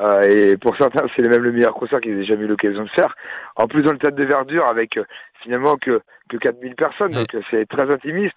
Euh, 0.00 0.20
et 0.22 0.56
pour 0.58 0.76
certains, 0.76 1.06
c'est 1.16 1.26
même 1.26 1.42
le 1.42 1.52
meilleur 1.52 1.72
concert 1.72 2.00
qu'ils 2.00 2.18
aient 2.20 2.24
jamais 2.24 2.44
eu 2.44 2.48
l'occasion 2.48 2.82
de 2.84 2.90
faire. 2.90 3.14
En 3.56 3.66
plus, 3.68 3.82
dans 3.82 3.92
le 3.92 3.98
théâtre 3.98 4.16
de 4.16 4.24
Verdure, 4.24 4.68
avec 4.68 4.98
euh, 4.98 5.04
finalement 5.42 5.76
que 5.76 6.00
que 6.28 6.36
4000 6.36 6.74
personnes, 6.74 7.12
Ouais. 7.14 7.20
donc 7.20 7.34
euh, 7.34 7.40
c'est 7.50 7.66
très 7.66 7.90
intimiste. 7.90 8.36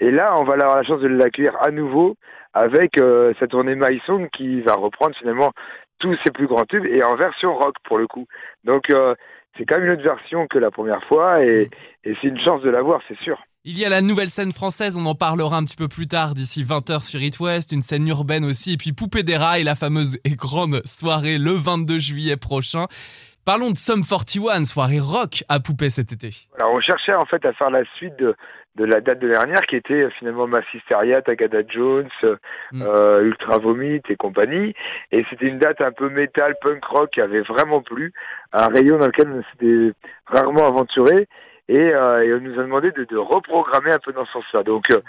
Et 0.00 0.10
là, 0.10 0.34
on 0.38 0.44
va 0.44 0.54
avoir 0.54 0.76
la 0.76 0.82
chance 0.84 1.00
de 1.00 1.08
l'accueillir 1.08 1.56
à 1.60 1.70
nouveau 1.70 2.16
avec 2.54 2.98
euh, 2.98 3.32
sa 3.40 3.46
tournée 3.48 3.74
My 3.74 4.00
Song 4.06 4.28
qui 4.32 4.60
va 4.62 4.74
reprendre 4.74 5.14
finalement 5.16 5.52
tous 5.98 6.14
ses 6.24 6.30
plus 6.30 6.46
grands 6.46 6.64
tubes 6.64 6.86
et 6.86 7.02
en 7.02 7.16
version 7.16 7.54
rock 7.54 7.74
pour 7.84 7.98
le 7.98 8.06
coup. 8.06 8.26
Donc 8.64 8.90
euh, 8.90 9.14
c'est 9.56 9.64
quand 9.66 9.76
même 9.78 9.86
une 9.86 9.92
autre 9.92 10.02
version 10.02 10.46
que 10.46 10.58
la 10.58 10.70
première 10.70 11.02
fois 11.04 11.42
et, 11.44 11.68
et 12.04 12.14
c'est 12.20 12.28
une 12.28 12.38
chance 12.40 12.62
de 12.62 12.70
l'avoir, 12.70 13.00
c'est 13.08 13.18
sûr. 13.18 13.42
Il 13.64 13.78
y 13.78 13.84
a 13.84 13.88
la 13.88 14.00
nouvelle 14.00 14.30
scène 14.30 14.52
française, 14.52 14.96
on 14.96 15.04
en 15.06 15.14
parlera 15.14 15.56
un 15.56 15.64
petit 15.64 15.76
peu 15.76 15.88
plus 15.88 16.06
tard, 16.06 16.34
d'ici 16.34 16.62
20h 16.62 17.04
sur 17.04 17.20
It 17.20 17.38
West, 17.40 17.72
une 17.72 17.82
scène 17.82 18.06
urbaine 18.08 18.44
aussi, 18.44 18.74
et 18.74 18.76
puis 18.76 18.92
Poupée 18.92 19.24
des 19.24 19.36
rails, 19.36 19.64
la 19.64 19.74
fameuse 19.74 20.18
et 20.24 20.36
grande 20.36 20.80
soirée 20.86 21.38
le 21.38 21.50
22 21.50 21.98
juillet 21.98 22.36
prochain. 22.36 22.86
Parlons 23.44 23.70
de 23.70 23.76
Sum 23.76 24.02
41, 24.04 24.64
soirée 24.64 25.00
rock 25.00 25.42
à 25.48 25.58
Poupée 25.58 25.90
cet 25.90 26.12
été. 26.12 26.30
Alors 26.60 26.72
on 26.72 26.80
cherchait 26.80 27.14
en 27.14 27.24
fait 27.26 27.44
à 27.44 27.52
faire 27.52 27.70
la 27.70 27.82
suite 27.96 28.16
de, 28.18 28.36
de 28.76 28.84
la 28.84 29.00
date 29.00 29.18
de 29.18 29.28
dernière 29.28 29.62
qui 29.62 29.76
était 29.76 30.02
euh, 30.02 30.10
finalement 30.18 30.46
Massisteria, 30.46 31.20
Tagada 31.22 31.58
Jones, 31.68 32.08
euh, 32.24 32.36
Mm. 32.72 32.82
euh, 32.82 33.22
Ultra 33.22 33.58
Vomit 33.58 34.00
et 34.08 34.16
compagnie. 34.16 34.74
Et 35.12 35.24
c'était 35.30 35.46
une 35.46 35.58
date 35.58 35.80
un 35.80 35.92
peu 35.92 36.08
métal, 36.10 36.54
punk 36.60 36.84
rock 36.84 37.10
qui 37.12 37.20
avait 37.22 37.40
vraiment 37.40 37.80
plu, 37.82 38.12
un 38.52 38.68
rayon 38.68 38.98
dans 38.98 39.06
lequel 39.06 39.30
on 39.30 39.42
s'était 39.50 39.92
rarement 40.26 40.66
aventuré. 40.68 41.26
Et, 41.68 41.78
euh, 41.78 42.24
et 42.24 42.32
on 42.32 42.40
nous 42.40 42.58
a 42.58 42.62
demandé 42.62 42.90
de, 42.92 43.04
de 43.04 43.16
reprogrammer 43.16 43.92
un 43.92 43.98
peu 43.98 44.12
dans 44.12 44.24
ce 44.24 44.32
sens-là. 44.32 44.62
Donc 44.62 44.90
euh, 44.90 45.00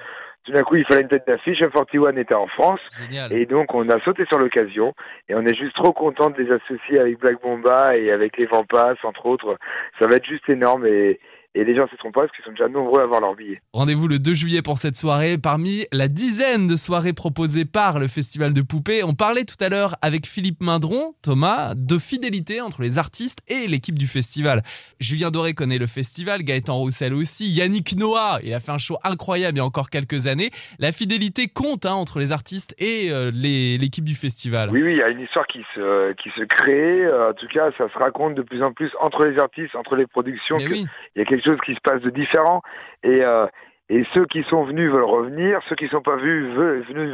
tout 0.46 0.52
d'un 0.52 0.64
coup 0.64 0.76
il 0.76 0.86
fallait 0.86 1.02
une 1.02 1.08
tête 1.08 1.28
d'affiche, 1.28 1.62
M41 1.62 2.18
était 2.18 2.36
en 2.36 2.48
France. 2.48 2.82
Génial. 3.02 3.32
Et 3.34 3.46
donc 3.46 3.74
on 3.74 3.88
a 3.90 4.00
sauté 4.02 4.26
sur 4.26 4.40
l'occasion 4.40 4.94
et 5.30 5.36
on 5.36 5.46
est 5.46 5.56
juste 5.56 5.76
trop 5.76 5.94
content 5.94 6.30
de 6.30 6.42
les 6.42 6.52
associer 6.52 7.00
avec 7.00 7.20
Black 7.20 7.42
Bomba 7.42 7.96
et 7.96 8.12
avec 8.12 8.38
les 8.38 8.46
Vampas 8.46 8.96
entre 9.04 9.26
autres. 9.26 9.58
Ça 10.00 10.08
va 10.08 10.16
être 10.16 10.26
juste 10.26 10.50
énorme 10.50 10.86
et, 10.86 11.20
et 11.56 11.64
les 11.64 11.76
gens 11.76 11.84
ne 11.84 11.88
se 11.90 11.96
trompent 11.96 12.14
pas 12.14 12.22
parce 12.22 12.32
qu'ils 12.36 12.46
sont 12.46 12.52
déjà 12.52 12.68
nombreux 12.68 13.02
à 13.02 13.04
avoir 13.04 13.22
leur 13.22 13.36
billet. 13.36 13.62
Rendez-vous 13.74 14.08
le 14.08 14.20
2 14.20 14.34
juillet 14.34 14.62
pour 14.62 14.78
cette 14.78 14.96
soirée. 14.96 15.38
Parmi 15.38 15.86
la 15.92 16.08
dizaine 16.08 16.68
de 16.68 16.76
soirées 16.76 17.14
proposées 17.14 17.66
par 17.66 18.00
le 18.00 18.08
Festival 18.08 18.54
de 18.54 18.62
Poupée, 18.62 19.04
on 19.04 19.14
parlait 19.14 19.46
tout 19.46 19.62
à 19.64 19.70
l'heure 19.70 19.96
avec 20.02 20.28
Philippe 20.28 20.58
Mindron, 20.62 21.16
Thomas, 21.22 21.74
de 21.76 21.98
fidélité 21.98 22.62
entre 22.62 22.82
les 22.82 22.98
artistes 22.98 23.40
et 23.48 23.68
l'équipe 23.68 23.98
du 23.98 24.08
festival. 24.08 24.62
Julien 25.00 25.32
Doré 25.32 25.54
connaît 25.54 25.78
le 25.80 25.88
festival, 25.88 26.44
Gaëtan 26.44 26.76
Roussel 26.76 27.14
aussi, 27.14 27.50
Yannick 27.50 27.98
Noah, 27.98 28.40
il 28.44 28.54
a 28.54 28.60
fait 28.60 28.72
un 28.72 28.78
show 28.78 28.98
incroyable 29.04 29.58
il 29.58 29.60
y 29.60 29.62
a 29.62 29.66
encore 29.66 29.90
quelques 29.90 30.28
années. 30.28 30.52
La 30.78 30.92
fidélité 30.92 31.48
compte 31.48 31.86
hein, 31.86 31.94
entre 31.94 32.20
les 32.20 32.32
artistes 32.32 32.76
et 32.78 33.10
euh, 33.12 33.32
l'équipe 33.34 34.06
du 34.06 34.16
festival. 34.16 34.70
Oui, 34.70 34.84
oui, 34.84 34.94
il 34.94 34.98
y 34.98 35.02
a 35.02 35.10
une 35.10 35.22
histoire 35.22 35.48
qui 35.48 35.64
se, 35.74 36.14
qui 36.14 36.30
se 36.38 36.44
crée. 36.44 37.06
Euh, 37.06 37.32
En 37.32 37.34
tout 37.34 37.48
cas, 37.48 37.72
ça 37.78 37.90
se 37.92 37.98
raconte 37.98 38.36
de 38.36 38.42
plus 38.42 38.62
en 38.62 38.72
plus 38.74 38.92
entre 39.00 39.26
les 39.26 39.40
artistes, 39.40 39.76
entre 39.76 39.96
les 39.96 40.06
productions. 40.08 40.58
Oui, 40.58 40.86
Il 41.16 41.20
y 41.20 41.22
a 41.22 41.26
quelque 41.26 41.39
chose 41.44 41.60
qui 41.66 41.74
se 41.74 41.82
passe 41.82 42.02
de 42.02 42.10
différent. 42.10 42.62
Et, 43.04 43.24
euh, 43.24 43.46
et 43.90 44.04
ceux 44.14 44.26
qui 44.26 44.44
sont 44.44 44.64
venus 44.64 44.92
veulent 44.92 45.04
revenir, 45.04 45.60
ceux 45.68 45.76
qui 45.76 45.88
sont 45.88 46.02
pas 46.02 46.16
venus, 46.16 46.56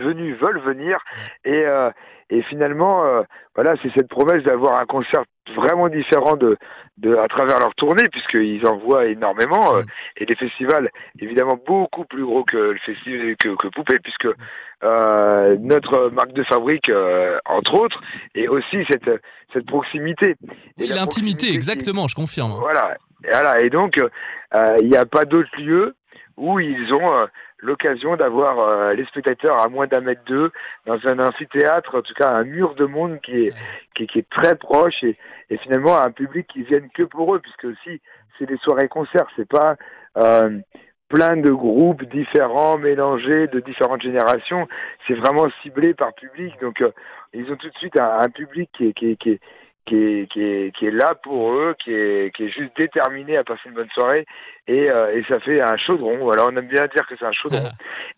venus 0.03 0.37
veulent 0.37 0.59
venir. 0.59 0.97
Et, 1.45 1.65
euh, 1.65 1.89
et 2.29 2.41
finalement, 2.43 3.05
euh, 3.05 3.21
voilà, 3.55 3.75
c'est 3.81 3.91
cette 3.95 4.07
promesse 4.09 4.43
d'avoir 4.43 4.79
un 4.79 4.85
concert 4.85 5.23
vraiment 5.55 5.89
différent 5.89 6.35
de, 6.35 6.57
de 6.97 7.15
à 7.15 7.27
travers 7.27 7.59
leur 7.59 7.73
tournée, 7.75 8.09
puisqu'ils 8.09 8.65
en 8.67 8.77
voient 8.77 9.05
énormément. 9.05 9.75
euh, 9.77 9.83
et 10.17 10.25
des 10.25 10.35
festivals, 10.35 10.89
évidemment, 11.19 11.57
beaucoup 11.65 12.03
plus 12.05 12.25
gros 12.25 12.43
que 12.43 12.57
le 12.57 12.77
festival 12.79 13.35
que, 13.37 13.55
que 13.55 13.67
Poupée, 13.67 13.99
puisque 13.99 14.27
euh, 14.83 15.55
notre 15.59 16.09
marque 16.09 16.33
de 16.33 16.43
fabrique, 16.43 16.89
euh, 16.89 17.37
entre 17.45 17.75
autres, 17.79 18.01
et 18.33 18.47
aussi 18.47 18.83
cette, 18.89 19.09
cette 19.53 19.65
proximité. 19.65 20.35
Et 20.79 20.87
l'intimité, 20.87 21.47
qui- 21.47 21.55
exactement, 21.55 22.07
je 22.07 22.15
confirme. 22.15 22.53
voilà. 22.59 22.97
Et, 23.23 23.29
voilà. 23.31 23.61
et 23.61 23.69
donc, 23.69 23.97
euh, 23.97 24.09
il 24.81 24.89
n'y 24.89 24.97
a 24.97 25.05
pas 25.05 25.25
d'autre 25.25 25.49
lieu 25.57 25.95
où 26.37 26.59
ils 26.59 26.93
ont 26.93 27.13
euh, 27.17 27.25
l'occasion 27.59 28.15
d'avoir 28.17 28.59
euh, 28.59 28.93
les 28.93 29.05
spectateurs 29.05 29.59
à 29.61 29.67
moins 29.69 29.87
d'un 29.87 30.01
mètre 30.01 30.23
d'eux 30.25 30.51
dans 30.85 30.99
un 31.07 31.19
amphithéâtre, 31.19 31.95
en 31.95 32.01
tout 32.01 32.13
cas 32.13 32.29
un 32.31 32.43
mur 32.43 32.75
de 32.75 32.85
monde 32.85 33.19
qui 33.21 33.45
est, 33.47 33.53
qui, 33.95 34.03
est- 34.03 34.07
qui 34.07 34.19
est 34.19 34.29
très 34.29 34.55
proche 34.55 35.03
et, 35.03 35.17
et 35.49 35.57
finalement 35.57 35.97
un 35.97 36.11
public 36.11 36.47
qui 36.47 36.63
viennent 36.63 36.89
que 36.93 37.03
pour 37.03 37.33
eux, 37.35 37.39
puisque 37.39 37.65
aussi 37.65 38.01
c'est 38.37 38.45
des 38.45 38.57
soirées-concerts, 38.57 39.27
c'est 39.35 39.47
pas 39.47 39.75
euh, 40.17 40.59
plein 41.07 41.37
de 41.37 41.51
groupes 41.51 42.03
différents, 42.03 42.77
mélangés, 42.77 43.47
de 43.47 43.59
différentes 43.61 44.01
générations, 44.01 44.67
c'est 45.07 45.13
vraiment 45.13 45.47
ciblé 45.61 45.93
par 45.93 46.13
public, 46.15 46.53
donc 46.61 46.81
euh, 46.81 46.91
ils 47.33 47.49
ont 47.51 47.55
tout 47.55 47.69
de 47.69 47.77
suite 47.77 47.97
un, 47.97 48.19
un 48.19 48.29
public 48.29 48.69
qui 48.73 48.87
est, 48.87 48.93
qui 48.93 49.11
est, 49.11 49.15
qui 49.15 49.29
est 49.31 49.39
qui 49.85 49.95
est, 49.95 50.31
qui 50.31 50.41
est, 50.41 50.75
qui 50.75 50.87
est 50.87 50.91
là 50.91 51.15
pour 51.15 51.51
eux, 51.53 51.75
qui 51.83 51.93
est, 51.93 52.35
qui 52.35 52.45
est 52.45 52.49
juste 52.49 52.75
déterminé 52.77 53.37
à 53.37 53.43
passer 53.43 53.61
une 53.65 53.73
bonne 53.73 53.89
soirée, 53.93 54.25
et, 54.67 54.89
euh, 54.89 55.15
et 55.15 55.23
ça 55.27 55.39
fait 55.39 55.61
un 55.61 55.77
chaudron. 55.77 56.17
Voilà, 56.19 56.45
on 56.47 56.55
aime 56.55 56.67
bien 56.67 56.87
dire 56.87 57.05
que 57.07 57.15
c'est 57.17 57.25
un 57.25 57.31
chaudron. 57.31 57.69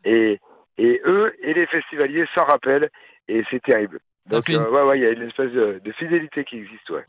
et, 0.05 0.39
et 0.77 1.01
eux 1.05 1.33
et 1.41 1.53
les 1.53 1.67
festivaliers 1.67 2.25
s'en 2.33 2.45
rappellent, 2.45 2.89
et 3.27 3.43
c'est 3.49 3.61
terrible. 3.61 3.99
Donc, 4.29 4.49
euh, 4.49 4.69
ouais, 4.69 4.81
ouais, 4.83 4.99
il 4.99 5.03
y 5.03 5.05
a 5.05 5.11
une 5.11 5.23
espèce 5.23 5.51
de, 5.51 5.79
de 5.83 5.91
fidélité 5.93 6.43
qui 6.43 6.57
existe, 6.57 6.89
ouais. 6.89 7.05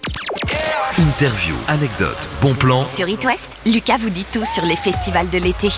Interview, 0.98 1.56
anecdote, 1.66 2.28
bon 2.40 2.54
plan. 2.54 2.86
Sur 2.86 3.08
It 3.08 3.24
West, 3.24 3.50
Lucas 3.66 3.98
vous 3.98 4.10
dit 4.10 4.26
tout 4.32 4.44
sur 4.44 4.62
les 4.64 4.76
festivals 4.76 5.28
de 5.30 5.38
l'été. 5.44 5.68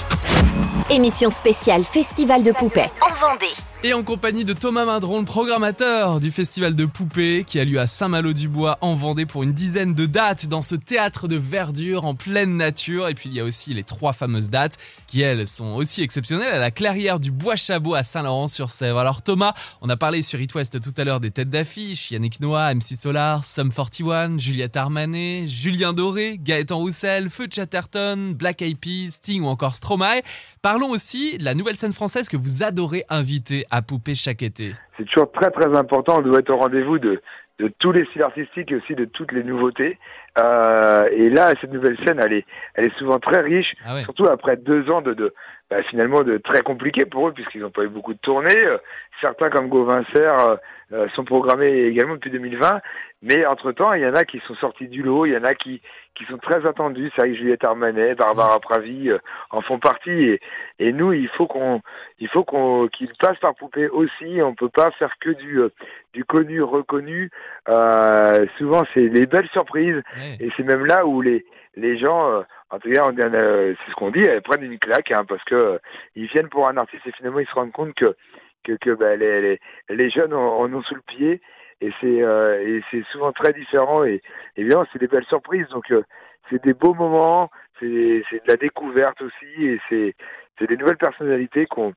Émission 0.95 1.31
spéciale 1.31 1.83
Festival 1.85 2.43
de 2.43 2.53
poupées 2.53 2.91
en 3.01 3.15
Vendée. 3.15 3.70
Et 3.83 3.95
en 3.95 4.03
compagnie 4.03 4.45
de 4.45 4.53
Thomas 4.53 4.85
Mindron, 4.85 5.21
le 5.21 5.25
programmateur 5.25 6.21
du 6.21 6.31
festival 6.31 6.75
de 6.75 6.85
poupées 6.85 7.45
qui 7.47 7.59
a 7.59 7.65
lieu 7.65 7.81
à 7.81 7.87
Saint-Malo-du-Bois 7.87 8.77
en 8.83 8.95
Vendée 8.95 9.25
pour 9.25 9.43
une 9.43 9.55
dizaine 9.55 9.95
de 9.95 10.05
dates 10.05 10.49
dans 10.49 10.61
ce 10.61 10.75
théâtre 10.75 11.29
de 11.29 11.37
verdure 11.37 12.05
en 12.05 12.15
pleine 12.15 12.59
nature. 12.59 13.09
Et 13.09 13.15
puis 13.15 13.31
il 13.31 13.35
y 13.35 13.41
a 13.41 13.45
aussi 13.45 13.73
les 13.73 13.83
trois 13.83 14.13
fameuses 14.13 14.51
dates 14.51 14.77
qui 15.07 15.23
elles 15.23 15.47
sont 15.47 15.77
aussi 15.77 16.03
exceptionnelles 16.03 16.53
à 16.53 16.59
la 16.59 16.71
clairière 16.71 17.19
du 17.19 17.31
Bois-Chabot 17.31 17.95
à 17.95 18.03
Saint-Laurent-sur-Sèvre. 18.03 18.99
Alors 18.99 19.23
Thomas, 19.23 19.55
on 19.81 19.89
a 19.89 19.97
parlé 19.97 20.21
sur 20.21 20.39
It 20.39 20.55
West 20.55 20.79
tout 20.79 20.93
à 20.99 21.05
l'heure 21.05 21.21
des 21.21 21.31
têtes 21.31 21.49
d'affiche, 21.49 22.11
Yannick 22.11 22.39
Noah, 22.41 22.75
MC 22.75 22.97
Solar, 22.97 23.47
Sum 23.47 23.73
41, 23.73 24.37
Juliette 24.37 24.77
Armanet, 24.77 25.47
Julien 25.47 25.95
Doré, 25.95 26.37
Gaëtan 26.39 26.77
Roussel, 26.77 27.31
Feu 27.31 27.49
Chatterton, 27.51 28.35
Black 28.35 28.61
Eyed 28.61 28.77
Peas, 28.77 29.13
Sting 29.13 29.41
ou 29.41 29.47
encore 29.47 29.75
Stromae. 29.75 30.21
Parlons 30.63 30.91
aussi 30.91 31.39
de 31.39 31.45
la 31.45 31.55
nouvelle 31.55 31.75
scène 31.75 31.93
française 31.93 32.29
que 32.29 32.37
vous 32.37 32.63
adorez 32.63 33.05
inviter 33.09 33.65
à 33.71 33.81
Poupée 33.81 34.15
chaque 34.15 34.43
été. 34.43 34.75
c'est 34.99 35.05
toujours 35.07 35.33
très 35.33 35.51
très 35.51 35.75
important. 35.77 36.19
On 36.19 36.23
doit 36.23 36.41
être 36.41 36.51
au 36.51 36.59
rendez-vous 36.59 36.99
de, 36.99 37.23
de 37.59 37.73
tous 37.79 37.93
les 37.93 38.05
styles 38.07 38.23
artistiques 38.23 38.71
et 38.71 38.77
aussi 38.77 38.95
de 38.95 39.07
toutes 39.07 39.33
les 39.33 39.43
nouveautés. 39.43 39.99
Euh, 40.39 41.09
et 41.13 41.31
là, 41.31 41.55
cette 41.63 41.73
nouvelle 41.73 41.97
scène, 42.07 42.21
elle 42.23 42.35
est, 42.35 42.45
elle 42.75 42.87
est 42.89 42.99
souvent 42.99 43.19
très 43.19 43.41
riche, 43.41 43.75
Ah 43.87 43.95
ouais. 43.95 44.03
surtout 44.05 44.27
après 44.27 44.57
deux 44.59 44.91
ans 44.91 45.01
de, 45.01 45.15
de 45.15 45.33
bah, 45.71 45.83
finalement 45.85 46.23
de 46.23 46.37
très 46.37 46.61
compliqués 46.61 47.07
pour 47.07 47.29
eux 47.29 47.33
puisqu'ils 47.33 47.63
n'ont 47.63 47.71
pas 47.71 47.85
eu 47.85 47.89
beaucoup 47.89 48.13
de 48.13 48.19
tournées. 48.19 48.55
Euh, 48.65 48.77
Certains 49.23 49.49
comme 49.51 49.69
Gauvin 49.69 50.03
Serre 50.15 50.39
euh, 50.41 50.57
euh, 50.93 51.09
sont 51.15 51.25
programmés 51.25 51.85
également 51.85 52.15
depuis 52.15 52.31
2020, 52.31 52.81
mais 53.23 53.45
entre 53.47 53.73
temps, 53.73 53.93
il 53.93 54.03
y 54.03 54.07
en 54.07 54.15
a 54.15 54.25
qui 54.25 54.41
sont 54.41 54.55
sortis 54.55 54.89
du 54.89 55.03
lot, 55.03 55.27
il 55.27 55.33
y 55.33 55.37
en 55.37 55.45
a 55.45 55.55
qui 55.55 55.83
qui 56.15 56.25
sont 56.25 56.39
très 56.39 56.67
attendus. 56.67 57.11
Que 57.17 57.35
Juliette 57.35 57.65
Armanet, 57.65 58.15
Barbara 58.15 58.59
Pravi 58.61 59.11
euh, 59.11 59.19
en 59.51 59.61
font 59.61 59.79
partie. 59.79 60.11
Et, 60.11 60.41
et 60.79 60.93
nous, 60.93 61.13
il 61.13 61.29
faut 61.29 61.47
qu'on 61.47 61.83
il 62.19 62.29
faut 62.29 62.45
qu'on 62.45 62.89
qu'ils 62.89 63.13
passent 63.19 63.39
par 63.39 63.55
poupée 63.55 63.89
aussi. 63.89 64.41
On 64.43 64.55
peut 64.55 64.69
pas 64.71 64.91
faire 64.93 65.13
que 65.21 65.31
du 65.31 65.61
euh, 65.61 65.69
du 66.15 66.25
connu 66.25 66.63
reconnu. 66.63 67.31
Euh, 67.69 68.47
souvent, 68.59 68.85
c'est 68.95 69.09
les 69.09 69.27
belles 69.27 69.49
surprises. 69.51 70.03
Et 70.41 70.51
c'est 70.57 70.63
même 70.65 70.87
là 70.87 71.07
où 71.07 71.21
les 71.21 71.45
les 71.77 71.97
gens, 71.99 72.31
euh, 72.33 72.43
en 72.71 72.79
tout 72.79 72.91
cas, 72.91 73.09
on- 73.09 73.17
euh, 73.19 73.75
c'est 73.85 73.91
ce 73.91 73.97
qu'on 73.97 74.11
dit, 74.11 74.25
elles 74.25 74.43
prennent 74.43 74.65
une 74.65 74.79
claque 74.79 75.13
hein, 75.13 75.25
parce 75.29 75.43
que 75.45 75.55
euh, 75.55 75.79
ils 76.17 76.27
viennent 76.27 76.49
pour 76.49 76.69
un 76.69 76.77
artiste 76.77 77.07
et 77.07 77.13
finalement 77.13 77.39
ils 77.39 77.47
se 77.47 77.55
rendent 77.55 77.73
compte 77.73 77.95
que 77.95 78.17
que, 78.65 78.73
que 78.73 78.91
bah, 78.91 79.17
les, 79.17 79.41
les 79.41 79.61
les 79.89 80.11
jeunes 80.11 80.35
en, 80.35 80.59
en 80.59 80.73
ont 80.75 80.83
sous 80.83 80.95
le 80.97 81.01
pied 81.03 81.41
et 81.81 81.93
c'est 82.01 82.23
euh, 82.23 82.63
et 82.63 82.83
c'est 82.91 83.05
souvent 83.07 83.33
très 83.33 83.53
différent. 83.53 84.05
Et 84.05 84.21
évidemment 84.57 84.87
c'est 84.93 84.99
des 84.99 85.09
belles 85.09 85.25
surprises. 85.27 85.69
Donc 85.69 85.91
euh, 85.91 86.03
c'est 86.49 86.63
des 86.65 86.75
beaux 86.75 86.95
moments, 86.95 87.51
c'est 87.79 88.23
c'est 88.31 88.45
de 88.45 88.49
la 88.49 88.57
découverte 88.57 89.21
aussi. 89.23 89.67
Et 89.67 89.81
c'est 89.89 90.15
c'est 90.59 90.67
des 90.67 90.77
nouvelles 90.77 90.99
personnalités 90.99 91.67
qu'on 91.67 91.95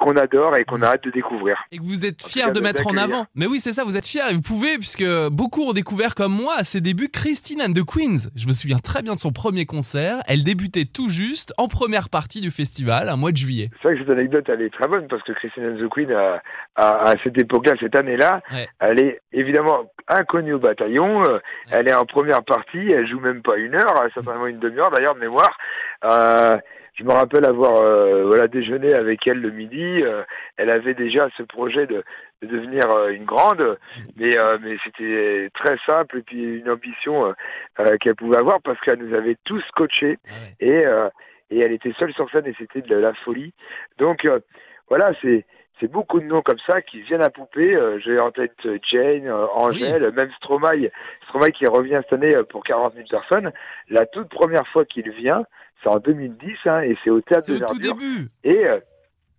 qu'on 0.00 0.16
adore 0.16 0.56
et 0.56 0.64
qu'on 0.64 0.82
a 0.82 0.86
hâte 0.88 1.04
de 1.04 1.10
découvrir. 1.10 1.62
Et 1.72 1.78
que 1.78 1.84
vous 1.84 2.06
êtes 2.06 2.22
fier 2.26 2.48
de 2.52 2.56
de 2.56 2.60
mettre 2.60 2.86
en 2.86 2.96
avant. 2.96 3.26
Mais 3.34 3.46
oui, 3.46 3.60
c'est 3.60 3.72
ça, 3.72 3.84
vous 3.84 3.96
êtes 3.96 4.06
fier 4.06 4.28
et 4.30 4.34
vous 4.34 4.40
pouvez, 4.42 4.78
puisque 4.78 5.04
beaucoup 5.30 5.62
ont 5.62 5.72
découvert 5.72 6.14
comme 6.14 6.32
moi 6.32 6.54
à 6.58 6.64
ses 6.64 6.80
débuts 6.80 7.08
Christine 7.08 7.60
and 7.62 7.72
the 7.72 7.84
Queens. 7.84 8.30
Je 8.34 8.46
me 8.46 8.52
souviens 8.52 8.78
très 8.78 9.02
bien 9.02 9.14
de 9.14 9.18
son 9.20 9.30
premier 9.32 9.66
concert. 9.66 10.16
Elle 10.26 10.42
débutait 10.42 10.86
tout 10.86 11.08
juste 11.10 11.52
en 11.58 11.68
première 11.68 12.08
partie 12.08 12.40
du 12.40 12.50
festival, 12.50 13.08
un 13.08 13.16
mois 13.16 13.30
de 13.32 13.36
juillet. 13.36 13.70
C'est 13.82 13.88
vrai 13.88 13.94
que 13.96 14.00
cette 14.00 14.10
anecdote, 14.10 14.44
elle 14.48 14.62
est 14.62 14.72
très 14.72 14.88
bonne 14.88 15.06
parce 15.08 15.22
que 15.22 15.32
Christine 15.32 15.64
and 15.66 15.76
the 15.84 15.88
Queen, 15.88 16.10
à, 16.12 16.42
à, 16.76 17.10
à 17.10 17.14
cette 17.22 17.38
époque-là, 17.38 17.74
cette 17.78 17.94
année-là, 17.94 18.40
Ouais. 18.52 18.68
elle 18.80 18.98
est 19.00 19.20
évidemment 19.32 19.90
inconnue 20.08 20.54
au 20.54 20.58
bataillon. 20.58 21.24
euh, 21.28 21.38
Elle 21.70 21.88
est 21.88 21.94
en 21.94 22.06
première 22.06 22.42
partie, 22.44 22.78
elle 22.90 23.06
joue 23.06 23.20
même 23.20 23.42
pas 23.42 23.56
une 23.56 23.74
heure, 23.74 24.00
euh, 24.02 24.08
certainement 24.14 24.46
une 24.46 24.58
demi-heure 24.60 24.90
d'ailleurs 24.90 25.14
de 25.14 25.20
mémoire. 25.20 25.56
Euh, 26.04 26.56
je 26.96 27.04
me 27.04 27.12
rappelle 27.12 27.44
avoir 27.44 27.76
euh, 27.82 28.24
voilà 28.24 28.48
déjeuné 28.48 28.94
avec 28.94 29.26
elle 29.26 29.40
le 29.40 29.50
midi. 29.50 30.02
euh, 30.02 30.24
elle 30.56 30.70
avait 30.70 30.94
déjà 30.94 31.28
ce 31.36 31.42
projet 31.42 31.86
de, 31.86 32.02
de 32.42 32.46
devenir 32.48 32.90
euh, 32.90 33.10
une 33.10 33.24
grande, 33.24 33.78
mais 34.16 34.38
euh, 34.38 34.58
mais 34.62 34.76
c'était 34.82 35.50
très 35.54 35.76
simple 35.84 36.18
et 36.18 36.22
puis 36.22 36.42
une 36.42 36.70
ambition 36.70 37.34
euh, 37.78 37.96
qu'elle 37.98 38.16
pouvait 38.16 38.38
avoir 38.38 38.60
parce 38.62 38.80
qu'elle 38.80 38.98
nous 38.98 39.14
avait 39.14 39.36
tous 39.44 39.62
coachés 39.74 40.18
Ah 40.28 40.32
et 40.60 40.86
euh, 40.86 41.08
et 41.50 41.60
elle 41.60 41.72
était 41.72 41.92
seule 41.98 42.12
sur 42.14 42.28
scène 42.30 42.46
et 42.46 42.54
c'était 42.58 42.82
de 42.82 42.96
la 42.96 43.12
folie. 43.14 43.52
Donc 43.98 44.24
euh, 44.24 44.40
voilà, 44.88 45.12
c'est 45.20 45.44
c'est 45.80 45.90
beaucoup 45.90 46.20
de 46.20 46.24
noms 46.24 46.42
comme 46.42 46.58
ça 46.66 46.80
qui 46.80 47.02
viennent 47.02 47.22
à 47.22 47.30
poupée. 47.30 47.74
Euh, 47.74 47.98
J'ai 47.98 48.18
en 48.18 48.30
tête 48.30 48.54
euh, 48.64 48.78
Jane, 48.82 49.26
euh, 49.26 49.46
Angèle, 49.54 50.10
même 50.12 50.30
Stromae. 50.36 50.90
Stromae 51.24 51.50
qui 51.50 51.66
revient 51.66 52.00
cette 52.02 52.14
année 52.14 52.34
pour 52.48 52.64
40 52.64 52.94
000 52.94 53.06
personnes. 53.10 53.52
La 53.90 54.06
toute 54.06 54.28
première 54.28 54.66
fois 54.68 54.84
qu'il 54.84 55.10
vient, 55.10 55.44
c'est 55.82 55.88
en 55.88 55.98
2010 55.98 56.56
hein, 56.66 56.80
et 56.80 56.96
c'est 57.04 57.10
au 57.10 57.20
théâtre 57.20 57.52
de 57.52 57.58
tout 57.58 57.78
début. 57.78 58.28
Et 58.44 58.66
euh, 58.66 58.80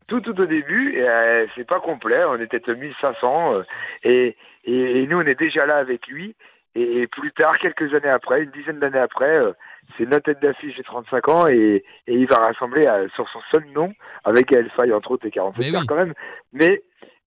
tout 0.08 0.22
tout 0.22 0.40
au 0.40 0.46
début, 0.46 0.96
et, 0.96 1.08
euh, 1.08 1.46
c'est 1.56 1.68
pas 1.68 1.80
complet, 1.80 2.24
on 2.26 2.40
était 2.40 2.70
à 2.70 2.74
1500 2.74 3.54
euh, 3.54 3.64
et, 4.04 4.38
et, 4.64 5.02
et 5.02 5.08
nous 5.08 5.18
on 5.18 5.26
est 5.26 5.40
déjà 5.40 5.66
là 5.66 5.78
avec 5.78 6.08
lui. 6.08 6.36
Et, 6.76 7.02
et 7.02 7.08
plus 7.08 7.32
tard, 7.32 7.58
quelques 7.58 7.94
années 7.94 8.10
après, 8.10 8.44
une 8.44 8.52
dizaine 8.52 8.80
d'années 8.80 9.00
après, 9.00 9.38
euh, 9.38 9.54
c'est 9.98 10.06
notre 10.06 10.26
tête 10.26 10.42
d'affiche 10.42 10.76
des 10.76 10.84
35 10.84 11.30
ans 11.30 11.48
et, 11.48 11.84
et 12.08 12.14
il 12.14 12.28
va 12.28 12.38
rassembler 12.38 12.86
euh, 12.86 13.08
sur 13.16 13.28
son 13.30 13.40
seul 13.52 13.66
nom, 13.74 13.94
avec 14.24 14.54
Faye 14.76 14.94
entre 14.94 15.12
autres 15.12 15.26
et 15.26 15.32
47 15.32 15.60
Mais 15.60 15.76
heures 15.76 15.82
oui. 15.82 15.88
quand 15.88 15.96
même. 15.96 16.14
Mais 16.54 16.82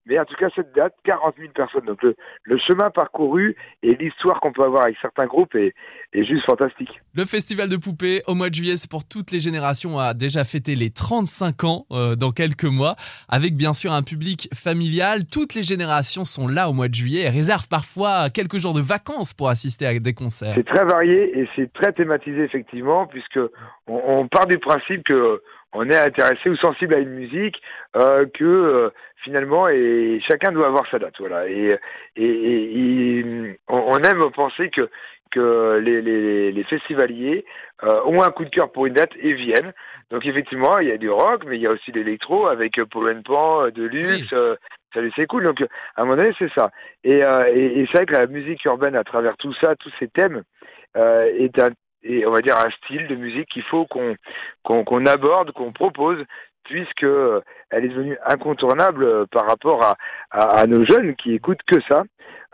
mais 0.06 0.18
en 0.18 0.24
tout 0.24 0.34
cas, 0.36 0.48
cette 0.54 0.74
date, 0.74 0.94
40 1.04 1.34
000 1.38 1.52
personnes. 1.52 1.84
Donc 1.84 2.02
le, 2.02 2.16
le 2.44 2.58
chemin 2.58 2.90
parcouru 2.90 3.56
et 3.82 3.94
l'histoire 3.94 4.40
qu'on 4.40 4.52
peut 4.52 4.64
avoir 4.64 4.84
avec 4.84 4.96
certains 5.00 5.26
groupes 5.26 5.54
est, 5.54 5.74
est 6.12 6.24
juste 6.24 6.44
fantastique. 6.44 7.00
Le 7.14 7.24
festival 7.24 7.68
de 7.68 7.76
poupées 7.76 8.22
au 8.26 8.34
mois 8.34 8.48
de 8.48 8.54
juillet, 8.54 8.76
c'est 8.76 8.90
pour 8.90 9.06
toutes 9.06 9.30
les 9.30 9.40
générations, 9.40 9.98
a 9.98 10.14
déjà 10.14 10.44
fêté 10.44 10.74
les 10.74 10.90
35 10.90 11.64
ans 11.64 11.86
euh, 11.92 12.16
dans 12.16 12.30
quelques 12.30 12.64
mois, 12.64 12.96
avec 13.28 13.54
bien 13.54 13.72
sûr 13.72 13.92
un 13.92 14.02
public 14.02 14.48
familial. 14.54 15.26
Toutes 15.26 15.54
les 15.54 15.62
générations 15.62 16.24
sont 16.24 16.48
là 16.48 16.68
au 16.68 16.72
mois 16.72 16.88
de 16.88 16.94
juillet 16.94 17.22
et 17.22 17.28
réservent 17.28 17.68
parfois 17.68 18.30
quelques 18.30 18.58
jours 18.58 18.74
de 18.74 18.80
vacances 18.80 19.34
pour 19.34 19.48
assister 19.48 19.86
à 19.86 19.98
des 19.98 20.14
concerts. 20.14 20.54
C'est 20.56 20.66
très 20.66 20.84
varié 20.84 21.38
et 21.38 21.48
c'est 21.54 21.72
très 21.72 21.92
thématisé 21.92 22.42
effectivement, 22.42 23.06
puisque 23.06 23.38
on, 23.86 24.00
on 24.06 24.28
part 24.28 24.46
du 24.46 24.58
principe 24.58 25.04
que 25.04 25.42
on 25.72 25.88
est 25.88 25.96
intéressé 25.96 26.48
ou 26.50 26.56
sensible 26.56 26.94
à 26.94 26.98
une 26.98 27.10
musique, 27.10 27.60
euh, 27.96 28.26
que 28.26 28.44
euh, 28.44 28.90
finalement 29.16 29.68
et 29.68 30.20
chacun 30.26 30.52
doit 30.52 30.66
avoir 30.66 30.88
sa 30.90 30.98
date, 30.98 31.14
voilà. 31.18 31.48
Et, 31.48 31.76
et, 32.16 32.24
et- 32.24 33.18
et, 33.20 33.58
on, 33.68 33.98
aime 33.98 34.30
penser 34.32 34.70
que 34.70 34.88
que 35.30 35.78
les, 35.80 36.02
les, 36.02 36.50
les 36.50 36.64
festivaliers 36.64 37.44
euh, 37.84 38.00
ont 38.04 38.20
un 38.20 38.30
coup 38.30 38.44
de 38.44 38.50
cœur 38.50 38.72
pour 38.72 38.86
une 38.86 38.94
date 38.94 39.12
et 39.20 39.32
viennent. 39.32 39.72
Donc 40.10 40.26
effectivement, 40.26 40.78
il 40.80 40.88
y 40.88 40.92
a 40.92 40.98
du 40.98 41.08
rock, 41.08 41.44
mais 41.46 41.56
il 41.56 41.62
y 41.62 41.68
a 41.68 41.70
aussi 41.70 41.92
de 41.92 42.00
l'électro 42.00 42.48
avec 42.48 42.78
euh, 42.80 42.84
Paul 42.84 43.22
Pan, 43.22 43.66
euh, 43.66 43.70
de 43.70 43.84
luxe. 43.84 44.32
Oui. 44.32 44.38
euh, 44.38 44.56
ça, 44.92 45.00
c'est 45.14 45.26
cool. 45.26 45.44
Donc, 45.44 45.60
à 45.60 46.02
un 46.02 46.04
moment 46.04 46.16
donné, 46.16 46.32
c'est 46.36 46.52
ça. 46.52 46.72
Et, 47.04 47.22
euh, 47.22 47.44
et, 47.54 47.80
et 47.80 47.86
c'est 47.86 47.98
vrai 47.98 48.06
que 48.06 48.14
la 48.14 48.26
musique 48.26 48.64
urbaine, 48.64 48.96
à 48.96 49.04
travers 49.04 49.36
tout 49.36 49.52
ça, 49.52 49.76
tous 49.76 49.92
ces 50.00 50.08
thèmes, 50.08 50.42
euh, 50.96 51.30
est 51.38 51.56
un, 51.60 51.68
et 52.02 52.26
on 52.26 52.32
va 52.32 52.40
dire 52.40 52.56
un 52.56 52.70
style 52.70 53.06
de 53.08 53.14
musique 53.14 53.48
qu'il 53.48 53.62
faut 53.62 53.86
qu'on 53.86 54.16
qu'on 54.62 54.84
qu'on 54.84 55.06
aborde, 55.06 55.52
qu'on 55.52 55.72
propose, 55.72 56.24
puisque 56.64 57.04
euh, 57.04 57.40
elle 57.70 57.84
est 57.84 57.88
devenue 57.88 58.16
incontournable 58.26 59.04
euh, 59.04 59.26
par 59.30 59.46
rapport 59.46 59.82
à, 59.82 59.96
à, 60.30 60.60
à 60.60 60.66
nos 60.66 60.84
jeunes 60.84 61.14
qui 61.16 61.34
écoutent 61.34 61.62
que 61.66 61.80
ça. 61.88 62.02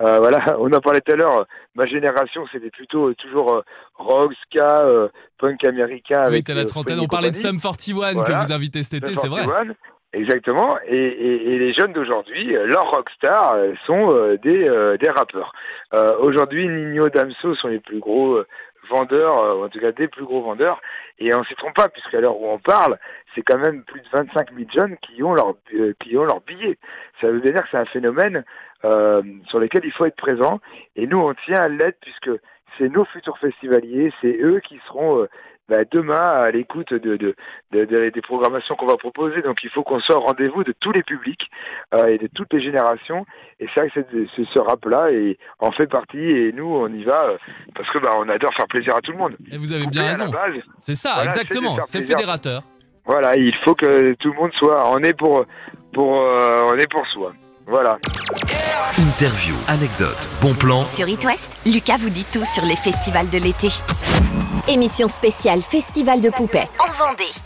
Euh, 0.01 0.19
voilà, 0.19 0.57
on 0.61 0.71
en 0.73 0.81
parlait 0.81 1.01
tout 1.01 1.13
à 1.13 1.17
l'heure. 1.17 1.41
euh, 1.41 1.45
Ma 1.75 1.87
génération, 1.87 2.47
c'était 2.53 2.71
plutôt 2.71 3.09
euh, 3.09 3.15
toujours 3.15 3.55
euh, 3.55 3.63
rock, 3.95 4.33
ska, 4.45 4.83
euh, 4.83 5.09
punk 5.39 5.65
américain. 5.65 6.23
Oui, 6.23 6.27
Avec 6.35 6.45
t'as 6.45 6.55
la 6.55 6.65
trentaine. 6.67 7.01
On 7.01 7.07
parlait 7.07 7.31
de. 7.31 7.37
Sum 7.37 7.59
41 7.61 8.13
Voilà. 8.13 8.29
que 8.41 8.47
vous 8.47 8.53
invitez 8.53 8.83
cet 8.83 9.03
été, 9.03 9.17
c'est 9.17 9.29
vrai. 9.29 9.45
41, 9.45 9.75
Exactement. 10.13 10.79
Et, 10.87 10.97
et, 10.97 11.55
et 11.55 11.59
les 11.59 11.73
jeunes 11.75 11.93
d'aujourd'hui, 11.93 12.47
leurs 12.47 12.91
rockstars 12.91 13.57
sont 13.87 14.11
euh, 14.13 14.39
des, 14.39 14.67
euh, 14.67 14.97
des 14.97 15.11
rappeurs. 15.11 15.53
Euh, 15.93 16.17
Aujourd'hui, 16.21 16.67
Nino 16.69 17.09
Damso 17.11 17.55
sont 17.55 17.69
les 17.69 17.81
plus 17.81 17.99
gros 17.99 18.35
euh, 18.37 18.47
vendeurs, 18.89 19.43
euh, 19.43 19.65
en 19.65 19.69
tout 19.69 19.81
cas 19.81 19.93
des 19.93 20.09
plus 20.09 20.25
gros 20.25 20.43
vendeurs. 20.43 20.81
Et 21.19 21.35
on 21.35 21.45
s'y 21.45 21.55
trompe 21.55 21.75
pas, 21.75 21.89
puisqu'à 21.89 22.21
l'heure 22.21 22.39
où 22.41 22.49
on 22.49 22.59
parle, 22.59 22.99
c'est 23.35 23.43
quand 23.43 23.59
même 23.59 23.83
plus 23.85 24.01
de 24.01 24.09
25 24.13 24.53
000 24.53 24.69
jeunes 24.71 24.97
qui 24.99 25.23
ont 25.23 25.35
leur, 25.35 25.55
euh, 25.75 25.95
qui 26.01 26.17
ont 26.17 26.25
leur 26.25 26.41
billet. 26.41 26.79
Ça 27.21 27.31
veut 27.31 27.41
dire 27.41 27.55
que 27.55 27.69
c'est 27.71 27.79
un 27.81 27.87
phénomène 27.87 28.45
euh, 28.85 29.23
sur 29.49 29.59
lequel 29.59 29.83
il 29.85 29.93
faut 29.93 30.07
être 30.07 30.17
présent. 30.17 30.61
Et 30.97 31.07
nous, 31.07 31.19
on 31.19 31.35
tient 31.35 31.61
à 31.61 31.69
l'être, 31.69 31.99
puisque 32.01 32.31
c'est 32.77 32.89
nos 32.89 33.05
futurs 33.05 33.39
festivaliers, 33.39 34.13
c'est 34.21 34.39
eux 34.41 34.61
qui 34.61 34.81
seront 34.87 35.23
euh, 35.23 35.29
bah, 35.69 35.79
demain 35.91 36.15
à 36.23 36.51
l'écoute 36.51 36.93
de, 36.93 37.17
de, 37.17 37.35
de- 37.73 37.85
de- 37.85 38.11
des 38.11 38.21
programmations 38.23 38.75
qu'on 38.77 38.87
va 38.87 38.97
proposer. 38.97 39.43
Donc 39.43 39.59
il 39.65 39.71
faut 39.71 39.83
qu'on 39.83 39.99
soit 40.01 40.17
au 40.17 40.21
rendez-vous 40.21 40.63
de 40.65 40.73
tous 40.79 40.93
les 40.93 41.03
publics 41.03 41.51
euh, 41.95 42.07
et 42.07 42.19
de 42.19 42.29
toutes 42.35 42.53
les 42.53 42.61
générations. 42.61 43.27
Et 43.61 43.67
c'est 43.75 43.81
vrai 43.81 43.91
que 43.91 44.01
c'est- 44.11 44.27
c'est 44.37 44.47
ce 44.53 44.59
rap-là 44.59 45.11
et 45.11 45.39
en 45.59 45.73
fait 45.73 45.87
partie. 45.87 46.19
Et 46.19 46.53
nous, 46.53 46.67
on 46.75 46.89
y 46.89 47.05
va 47.05 47.25
euh, 47.31 47.37
parce 47.75 47.91
que 47.91 47.99
bah, 47.99 48.11
on 48.19 48.29
adore 48.29 48.55
faire 48.55 48.67
plaisir 48.69 48.95
à 48.97 49.01
tout 49.01 49.13
le 49.13 49.19
monde. 49.19 49.37
Et 49.51 49.59
vous 49.59 49.73
avez 49.73 49.87
bien 49.87 50.07
raison. 50.07 50.27
la 50.27 50.31
base, 50.31 50.63
C'est 50.79 50.95
ça, 50.95 51.15
Voilà, 51.15 51.27
exactement. 51.31 51.77
C'est 51.83 51.99
plaisir. 51.99 52.17
fédérateur. 52.17 52.63
voilà, 53.05 53.37
il 53.37 53.55
faut 53.65 53.75
que 53.75 54.15
tout 54.15 54.31
le 54.33 54.37
monde 54.39 54.53
soit. 54.55 54.89
On 54.91 54.99
est 54.99 55.15
pour 55.15 55.45
pour 55.93 56.21
euh, 56.21 56.71
on 56.73 56.77
est 56.79 56.91
pour 56.91 57.07
soi. 57.09 57.33
Voilà. 57.67 57.99
Interview, 58.99 59.55
anecdote, 59.67 60.29
bon 60.41 60.55
plan. 60.55 60.87
Sur 60.87 61.09
It 61.09 61.25
West, 61.25 61.51
Lucas 61.67 61.97
vous 61.99 62.11
dit 62.11 62.25
tout 62.33 62.45
sur 62.45 62.63
les 62.65 62.77
festivals 62.77 63.29
de 63.31 63.39
l'été. 63.39 63.69
Émission 64.69 65.07
spéciale 65.07 65.63
Festival 65.63 66.21
de 66.21 66.29
poupées 66.29 66.65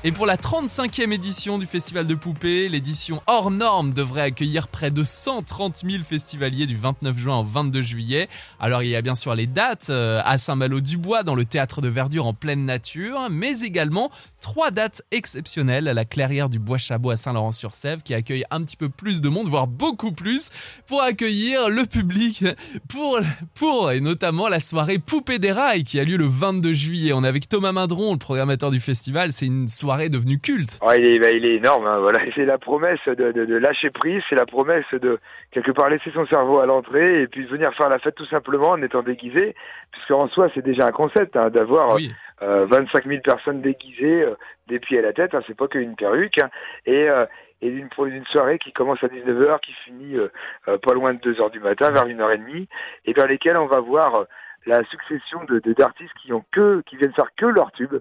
Et 0.04 0.12
pour 0.12 0.26
la 0.26 0.36
35e 0.36 1.12
édition 1.12 1.58
du 1.58 1.66
Festival 1.66 2.06
de 2.06 2.14
Poupées, 2.14 2.68
l'édition 2.68 3.20
hors 3.26 3.50
norme 3.50 3.92
devrait 3.92 4.22
accueillir 4.22 4.68
près 4.68 4.92
de 4.92 5.02
130 5.02 5.78
000 5.78 6.04
festivaliers 6.04 6.66
du 6.66 6.76
29 6.76 7.18
juin 7.18 7.38
au 7.40 7.44
22 7.44 7.82
juillet. 7.82 8.28
Alors 8.60 8.82
il 8.82 8.90
y 8.90 8.96
a 8.96 9.02
bien 9.02 9.16
sûr 9.16 9.34
les 9.34 9.46
dates 9.46 9.90
euh, 9.90 10.22
à 10.24 10.38
Saint-Malo-du-Bois 10.38 11.24
dans 11.24 11.34
le 11.34 11.44
théâtre 11.44 11.80
de 11.80 11.88
verdure 11.88 12.26
en 12.26 12.32
pleine 12.32 12.64
nature, 12.64 13.28
mais 13.28 13.60
également 13.60 14.10
trois 14.40 14.70
dates 14.70 15.02
exceptionnelles 15.10 15.88
à 15.88 15.94
la 15.94 16.04
clairière 16.04 16.48
du 16.48 16.58
Bois-Chabot 16.58 17.10
à 17.10 17.16
Saint-Laurent-sur-Sèvre 17.16 18.02
qui 18.02 18.14
accueille 18.14 18.44
un 18.50 18.62
petit 18.62 18.76
peu 18.76 18.88
plus 18.88 19.20
de 19.20 19.28
monde, 19.28 19.48
voire 19.48 19.66
beaucoup 19.66 20.12
plus, 20.12 20.50
pour 20.86 21.02
accueillir 21.02 21.68
le 21.68 21.86
public 21.86 22.44
pour, 22.88 23.18
pour 23.54 23.90
et 23.90 24.00
notamment 24.00 24.48
la 24.48 24.60
soirée 24.60 24.98
Poupée 24.98 25.38
des 25.38 25.52
Rails 25.52 25.82
qui 25.82 25.98
a 25.98 26.04
lieu 26.04 26.16
le 26.16 26.26
22 26.26 26.72
juillet. 26.72 27.12
On 27.12 27.24
est 27.24 27.28
avec 27.28 27.48
Thomas 27.48 27.72
Mindron, 27.72 28.12
le 28.12 28.18
programmateur 28.18 28.70
du 28.70 28.80
festival. 28.80 29.32
C'est 29.40 29.46
une 29.46 29.68
soirée 29.68 30.10
devenue 30.10 30.38
culte. 30.38 30.78
Ouais, 30.86 31.00
il, 31.00 31.12
est, 31.14 31.18
bah, 31.18 31.30
il 31.32 31.46
est 31.46 31.54
énorme, 31.54 31.86
hein, 31.86 31.98
voilà. 31.98 32.18
C'est 32.34 32.44
la 32.44 32.58
promesse 32.58 33.00
de, 33.06 33.32
de, 33.32 33.46
de 33.46 33.56
lâcher 33.56 33.88
prise, 33.88 34.22
c'est 34.28 34.34
la 34.36 34.44
promesse 34.44 34.84
de 34.92 35.18
quelque 35.50 35.70
part 35.70 35.88
laisser 35.88 36.10
son 36.12 36.26
cerveau 36.26 36.58
à 36.58 36.66
l'entrée 36.66 37.22
et 37.22 37.26
puis 37.26 37.46
venir 37.46 37.72
faire 37.72 37.88
la 37.88 37.98
fête 37.98 38.16
tout 38.16 38.26
simplement 38.26 38.72
en 38.72 38.82
étant 38.82 39.02
déguisé, 39.02 39.54
puisque 39.92 40.10
en 40.10 40.28
soi 40.28 40.50
c'est 40.54 40.62
déjà 40.62 40.86
un 40.86 40.90
concept 40.90 41.36
hein, 41.36 41.48
d'avoir 41.48 41.94
Oui. 41.94 42.12
euh, 42.42 42.66
25 42.70 43.06
000 43.06 43.22
personnes 43.22 43.62
déguisées 43.62 44.24
euh, 44.24 44.34
des 44.68 44.78
pieds 44.78 44.98
à 44.98 45.02
la 45.02 45.14
tête, 45.14 45.34
hein, 45.34 45.40
c'est 45.46 45.56
pas 45.56 45.68
qu'une 45.68 45.96
perruque, 45.96 46.36
hein, 46.38 46.50
et, 46.84 47.08
euh, 47.08 47.24
et 47.62 47.84
soirée 48.30 48.58
qui 48.58 48.72
commence 48.72 49.02
à 49.02 49.08
19h, 49.08 49.60
qui 49.60 49.72
finit 49.84 50.16
euh, 50.16 50.28
euh, 50.68 50.78
pas 50.78 50.94
loin 50.94 51.12
de 51.14 51.18
2h 51.18 51.50
du 51.50 51.60
matin, 51.60 51.90
vers 51.90 52.06
1h30, 52.06 52.66
et 53.06 53.12
dans 53.14 53.26
lesquelles 53.26 53.56
on 53.56 53.66
va 53.66 53.80
voir 53.80 54.14
euh, 54.14 54.24
la 54.66 54.84
succession 54.84 55.44
de 55.44 55.58
d'artistes 55.72 56.14
qui 56.22 56.32
ont 56.32 56.44
que 56.52 56.82
qui 56.86 56.96
viennent 56.96 57.14
faire 57.14 57.34
que 57.36 57.46
leur 57.46 57.72
tube. 57.72 57.94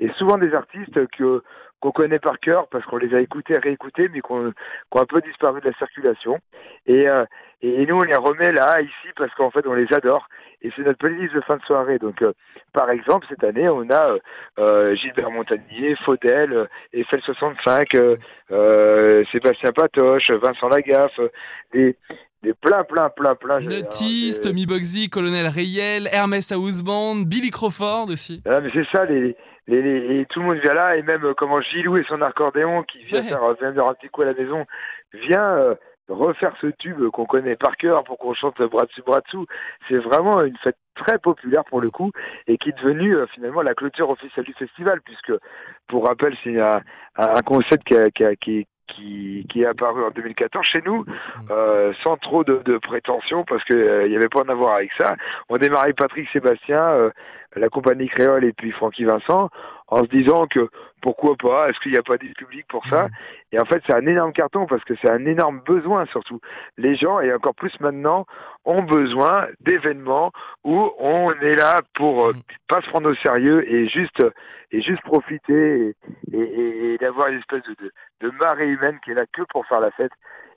Et 0.00 0.10
souvent 0.12 0.38
des 0.38 0.54
artistes 0.54 1.06
que 1.08 1.42
qu'on 1.80 1.90
connaît 1.90 2.18
par 2.18 2.38
cœur 2.38 2.66
parce 2.68 2.84
qu'on 2.86 2.96
les 2.96 3.14
a 3.14 3.20
écoutés 3.20 3.58
réécoutés 3.58 4.08
mais 4.08 4.20
qu'on 4.20 4.48
ont 4.48 5.00
un 5.00 5.04
peu 5.04 5.20
disparu 5.20 5.60
de 5.60 5.68
la 5.68 5.76
circulation. 5.76 6.38
Et, 6.86 7.08
euh, 7.08 7.26
et 7.60 7.84
nous 7.84 7.96
on 7.96 8.02
les 8.02 8.14
remet 8.14 8.52
là 8.52 8.80
ici 8.80 9.08
parce 9.16 9.34
qu'en 9.34 9.50
fait 9.50 9.66
on 9.66 9.74
les 9.74 9.92
adore. 9.92 10.28
Et 10.62 10.70
c'est 10.74 10.82
notre 10.82 10.98
playlist 10.98 11.34
de 11.34 11.40
fin 11.42 11.56
de 11.56 11.62
soirée. 11.64 11.98
Donc 11.98 12.22
euh, 12.22 12.32
par 12.72 12.90
exemple 12.90 13.26
cette 13.28 13.44
année 13.44 13.68
on 13.68 13.90
a 13.90 14.12
euh, 14.12 14.18
euh, 14.58 14.94
Gilbert 14.94 15.30
Montagnier, 15.30 15.94
Faudel, 15.96 16.52
euh, 16.52 16.66
Eiffel 16.92 17.20
65, 17.20 17.88
euh, 18.50 19.24
Sébastien 19.32 19.72
Patoche, 19.72 20.30
Vincent 20.30 20.68
Lagaffe, 20.68 21.20
des, 21.72 21.96
des 22.44 22.54
plein 22.54 22.84
plein 22.84 23.08
plein 23.10 23.34
plein. 23.34 23.56
alors, 23.56 23.70
Tommy 24.42 24.66
Boxy, 24.66 25.08
Colonel 25.10 25.46
Rayel, 25.48 26.08
Hermès 26.12 26.52
House 26.52 26.82
Band, 26.82 27.16
Billy 27.26 27.50
Crawford 27.50 28.06
aussi. 28.10 28.42
Ah, 28.46 28.60
mais 28.60 28.70
c'est 28.72 28.86
ça, 28.92 29.04
les, 29.04 29.36
les, 29.66 29.82
les- 29.82 30.20
et 30.20 30.26
tout 30.26 30.40
le 30.40 30.46
monde 30.46 30.58
vient 30.58 30.74
là, 30.74 30.96
et 30.96 31.02
même 31.02 31.24
euh, 31.24 31.34
comment 31.36 31.60
Gilou 31.60 31.96
et 31.96 32.04
son 32.08 32.20
accordéon 32.22 32.82
qui 32.84 33.02
vient 33.04 33.20
Ouais. 33.22 33.28
faire 33.28 33.42
euh, 33.42 33.54
vient 33.60 33.72
faire 33.72 33.86
un 33.88 33.94
petit 33.94 34.08
coup 34.08 34.22
à 34.22 34.26
la 34.26 34.34
maison, 34.34 34.64
vient 35.14 35.56
euh, 35.56 35.74
refaire 36.08 36.54
ce 36.60 36.66
tube 36.78 37.00
qu'on 37.12 37.24
connaît 37.24 37.56
par 37.56 37.76
cœur 37.78 38.04
pour 38.04 38.18
qu'on 38.18 38.34
chante 38.34 38.60
bras 38.60 38.84
dessus 38.84 39.00
bras 39.06 39.22
dessous. 39.22 39.46
C'est 39.88 39.96
vraiment 39.96 40.42
une 40.42 40.56
fête 40.58 40.76
très 40.94 41.18
populaire 41.18 41.64
pour 41.64 41.80
le 41.80 41.90
coup 41.90 42.10
et 42.46 42.58
qui 42.58 42.68
est 42.68 42.78
devenue 42.78 43.16
euh, 43.16 43.26
finalement 43.34 43.62
la 43.62 43.74
clôture 43.74 44.10
officielle 44.10 44.44
du 44.44 44.52
festival 44.52 45.00
puisque 45.02 45.32
pour 45.88 46.06
rappel 46.06 46.36
c'est 46.44 46.60
un, 46.60 46.80
un 47.16 47.40
concept 47.42 47.84
qui, 47.84 47.96
a- 47.96 48.10
qui, 48.10 48.22
a- 48.24 48.36
qui, 48.36 48.66
qui, 48.88 49.46
qui 49.48 49.62
est 49.62 49.66
apparu 49.66 50.04
en 50.04 50.10
2014 50.10 50.64
chez 50.64 50.82
nous 50.84 51.04
euh, 51.50 51.92
sans 52.02 52.16
trop 52.16 52.44
de, 52.44 52.60
de 52.64 52.78
prétention 52.78 53.44
parce 53.44 53.64
que 53.64 53.74
euh, 53.74 54.08
n'y 54.08 54.16
avait 54.16 54.28
pas 54.28 54.40
à 54.40 54.44
en 54.44 54.48
avoir 54.48 54.74
avec 54.74 54.90
ça. 54.98 55.16
On 55.48 55.56
démarre 55.56 55.84
avec 55.84 55.96
Patrick 55.96 56.28
Sébastien, 56.30 56.82
euh, 56.82 57.10
la 57.56 57.68
compagnie 57.68 58.08
créole 58.08 58.44
et 58.44 58.52
puis 58.52 58.70
Francky 58.72 59.04
Vincent 59.04 59.50
en 59.88 59.98
se 60.02 60.08
disant 60.08 60.46
que 60.46 60.68
pourquoi 61.02 61.36
pas, 61.36 61.68
est-ce 61.68 61.78
qu'il 61.80 61.92
n'y 61.92 61.98
a 61.98 62.02
pas 62.02 62.16
du 62.16 62.32
public 62.32 62.64
pour 62.68 62.84
ça 62.86 63.08
Et 63.52 63.60
en 63.60 63.64
fait 63.66 63.82
c'est 63.86 63.94
un 63.94 64.06
énorme 64.06 64.32
carton 64.32 64.66
parce 64.66 64.82
que 64.84 64.94
c'est 65.02 65.10
un 65.10 65.24
énorme 65.26 65.60
besoin 65.66 66.06
surtout. 66.06 66.40
Les 66.78 66.94
gens 66.96 67.20
et 67.20 67.32
encore 67.32 67.54
plus 67.54 67.78
maintenant 67.80 68.24
ont 68.64 68.82
besoin 68.82 69.46
d'événements 69.60 70.32
où 70.64 70.90
on 70.98 71.30
est 71.42 71.56
là 71.56 71.80
pour 71.94 72.28
euh, 72.28 72.32
Mm. 72.32 72.40
pas 72.68 72.80
se 72.80 72.88
prendre 72.88 73.10
au 73.10 73.14
sérieux 73.14 73.70
et 73.70 73.86
juste 73.88 74.22
et 74.72 74.80
juste 74.80 75.02
profiter 75.02 75.88
et, 76.32 76.36
et, 76.36 76.40
et- 76.40 76.94
et 76.94 76.98
d'avoir 76.98 77.28
une 77.28 77.38
espèce 77.38 77.62
de, 77.64 77.74
de, 77.84 77.92
de 78.22 78.30
marée 78.40 78.68
humaine 78.68 78.98
qui 79.04 79.10
est 79.10 79.14
là 79.14 79.26
que 79.32 79.42
pour 79.50 79.66
faire 79.66 79.80
la 79.80 79.90
fête. 79.92 80.12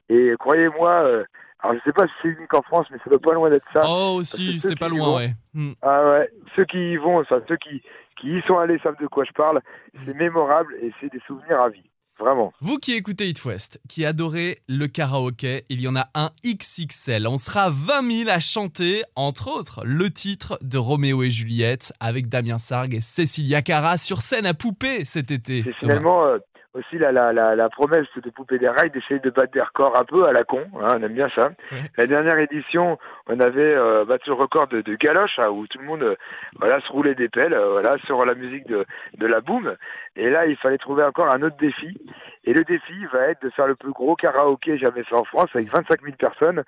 Et 0.09 0.33
croyez-moi, 0.39 0.89
euh, 1.03 1.23
alors 1.59 1.75
je 1.75 1.81
sais 1.83 1.93
pas 1.93 2.05
si 2.05 2.13
c'est 2.21 2.27
unique 2.29 2.53
en 2.53 2.61
France, 2.61 2.85
mais 2.91 2.97
ça 3.03 3.09
doit 3.09 3.19
pas 3.19 3.33
loin 3.33 3.49
d'être 3.49 3.65
ça. 3.73 3.81
Oh 3.87 4.21
ceux 4.23 4.59
c'est 4.59 4.77
pas 4.79 4.89
loin, 4.89 5.05
vont- 5.07 5.15
ouais. 5.17 5.33
Hmm. 5.53 5.71
Ah 5.81 6.09
ouais, 6.09 6.29
ceux 6.55 6.65
qui 6.65 6.77
y 6.77 6.97
vont, 6.97 7.19
enfin 7.19 7.41
ceux 7.47 7.57
qui, 7.57 7.81
qui 8.21 8.37
y 8.37 8.41
sont 8.47 8.57
allés 8.57 8.79
savent 8.83 8.99
de 9.01 9.07
quoi 9.07 9.23
je 9.25 9.31
parle. 9.33 9.61
C'est 10.05 10.13
mémorable 10.13 10.75
et 10.81 10.91
c'est 11.01 11.11
des 11.11 11.21
souvenirs 11.27 11.59
à 11.61 11.69
vie. 11.69 11.83
Vraiment. 12.19 12.51
Vous 12.61 12.77
qui 12.79 12.93
écoutez 12.95 13.27
It 13.29 13.45
West, 13.45 13.79
qui 13.87 14.03
adorez 14.03 14.57
le 14.67 14.87
karaoké, 14.87 15.65
il 15.69 15.81
y 15.81 15.87
en 15.87 15.95
a 15.95 16.07
un 16.15 16.31
XXL. 16.43 17.27
On 17.27 17.37
sera 17.37 17.69
20 17.69 18.11
000 18.25 18.29
à 18.31 18.39
chanter, 18.39 19.03
entre 19.15 19.49
autres, 19.51 19.81
le 19.85 20.09
titre 20.09 20.57
de 20.63 20.79
Roméo 20.79 21.21
et 21.21 21.29
Juliette 21.29 21.93
avec 21.99 22.27
Damien 22.27 22.57
Sargue 22.57 22.95
et 22.95 23.01
Cécilia 23.01 23.61
Cara 23.61 23.97
sur 23.97 24.21
scène 24.21 24.47
à 24.47 24.55
poupée 24.55 25.05
cet 25.05 25.29
été. 25.29 25.61
C'est 25.63 25.73
finalement 25.75 26.25
euh, 26.25 26.39
aussi 26.77 26.97
la, 26.97 27.11
la, 27.11 27.33
la, 27.33 27.55
la 27.55 27.69
promesse 27.69 28.07
de 28.15 28.29
Poupée 28.29 28.59
des 28.59 28.69
Rails 28.69 28.91
d'essayer 28.91 29.19
de 29.19 29.29
battre 29.29 29.51
des 29.51 29.61
records 29.61 29.97
un 29.99 30.05
peu 30.05 30.25
à 30.25 30.31
la 30.31 30.43
con. 30.43 30.61
hein, 30.81 30.95
on 30.97 31.03
aime 31.03 31.13
bien 31.13 31.29
ça. 31.29 31.51
La 31.97 32.05
dernière 32.05 32.37
édition, 32.39 32.97
on 33.27 33.39
avait 33.39 33.73
euh, 33.75 34.05
battu 34.05 34.29
le 34.29 34.35
record 34.35 34.67
de, 34.67 34.81
de 34.81 34.95
galoche 34.95 35.39
hein, 35.39 35.49
où 35.49 35.65
tout 35.67 35.79
le 35.79 35.85
monde 35.85 36.03
euh, 36.03 36.15
voilà 36.59 36.79
se 36.81 36.91
roulait 36.91 37.15
des 37.15 37.29
pelles 37.29 37.53
euh, 37.53 37.69
voilà 37.71 37.97
sur 38.05 38.23
la 38.25 38.35
musique 38.35 38.67
de, 38.67 38.85
de 39.17 39.27
la 39.27 39.41
boom. 39.41 39.75
Et 40.15 40.29
là, 40.29 40.45
il 40.45 40.55
fallait 40.57 40.77
trouver 40.77 41.03
encore 41.03 41.33
un 41.33 41.41
autre 41.41 41.57
défi. 41.57 41.97
Et 42.45 42.53
le 42.53 42.63
défi 42.63 43.05
va 43.11 43.27
être 43.27 43.41
de 43.41 43.49
faire 43.49 43.67
le 43.67 43.75
plus 43.75 43.91
gros 43.91 44.15
karaoké 44.15 44.77
jamais 44.77 45.03
fait 45.03 45.15
en 45.15 45.23
France 45.23 45.49
avec 45.53 45.71
25 45.73 46.01
000 46.01 46.15
personnes. 46.17 46.63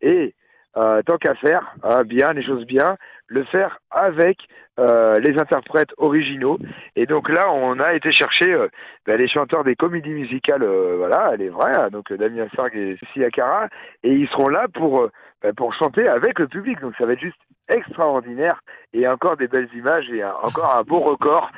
Et 0.00 0.34
euh, 0.76 1.02
tant 1.02 1.18
qu'à 1.18 1.34
faire, 1.36 1.74
hein, 1.82 2.02
bien, 2.04 2.32
les 2.32 2.42
choses 2.42 2.66
bien, 2.66 2.96
le 3.28 3.44
faire 3.44 3.78
avec 3.90 4.38
euh, 4.80 5.20
les 5.20 5.38
interprètes 5.38 5.90
originaux. 5.98 6.58
Et 6.96 7.06
donc 7.06 7.28
là, 7.28 7.48
on 7.52 7.78
a 7.78 7.94
été 7.94 8.10
chercher 8.10 8.52
euh, 8.52 8.66
ben, 9.06 9.16
les 9.16 9.28
chanteurs 9.28 9.62
des 9.62 9.76
comédies 9.76 10.10
musicales, 10.10 10.64
euh, 10.64 10.96
voilà, 10.98 11.36
les 11.36 11.48
vrais, 11.48 11.78
hein, 11.78 11.90
donc 11.90 12.12
Damien 12.12 12.48
Sargue 12.56 12.76
et 12.76 13.30
Cara, 13.30 13.68
et 14.02 14.12
ils 14.12 14.26
seront 14.30 14.48
là 14.48 14.66
pour 14.74 15.08
ben, 15.42 15.54
pour 15.54 15.72
chanter 15.74 16.08
avec 16.08 16.40
le 16.40 16.48
public. 16.48 16.80
Donc 16.80 16.94
ça 16.98 17.06
va 17.06 17.12
être 17.12 17.20
juste 17.20 17.36
extraordinaire 17.72 18.60
et 18.92 19.06
encore 19.08 19.36
des 19.36 19.46
belles 19.48 19.70
images 19.74 20.04
et 20.10 20.22
encore 20.24 20.76
un 20.76 20.82
beau 20.82 21.00
record 21.00 21.50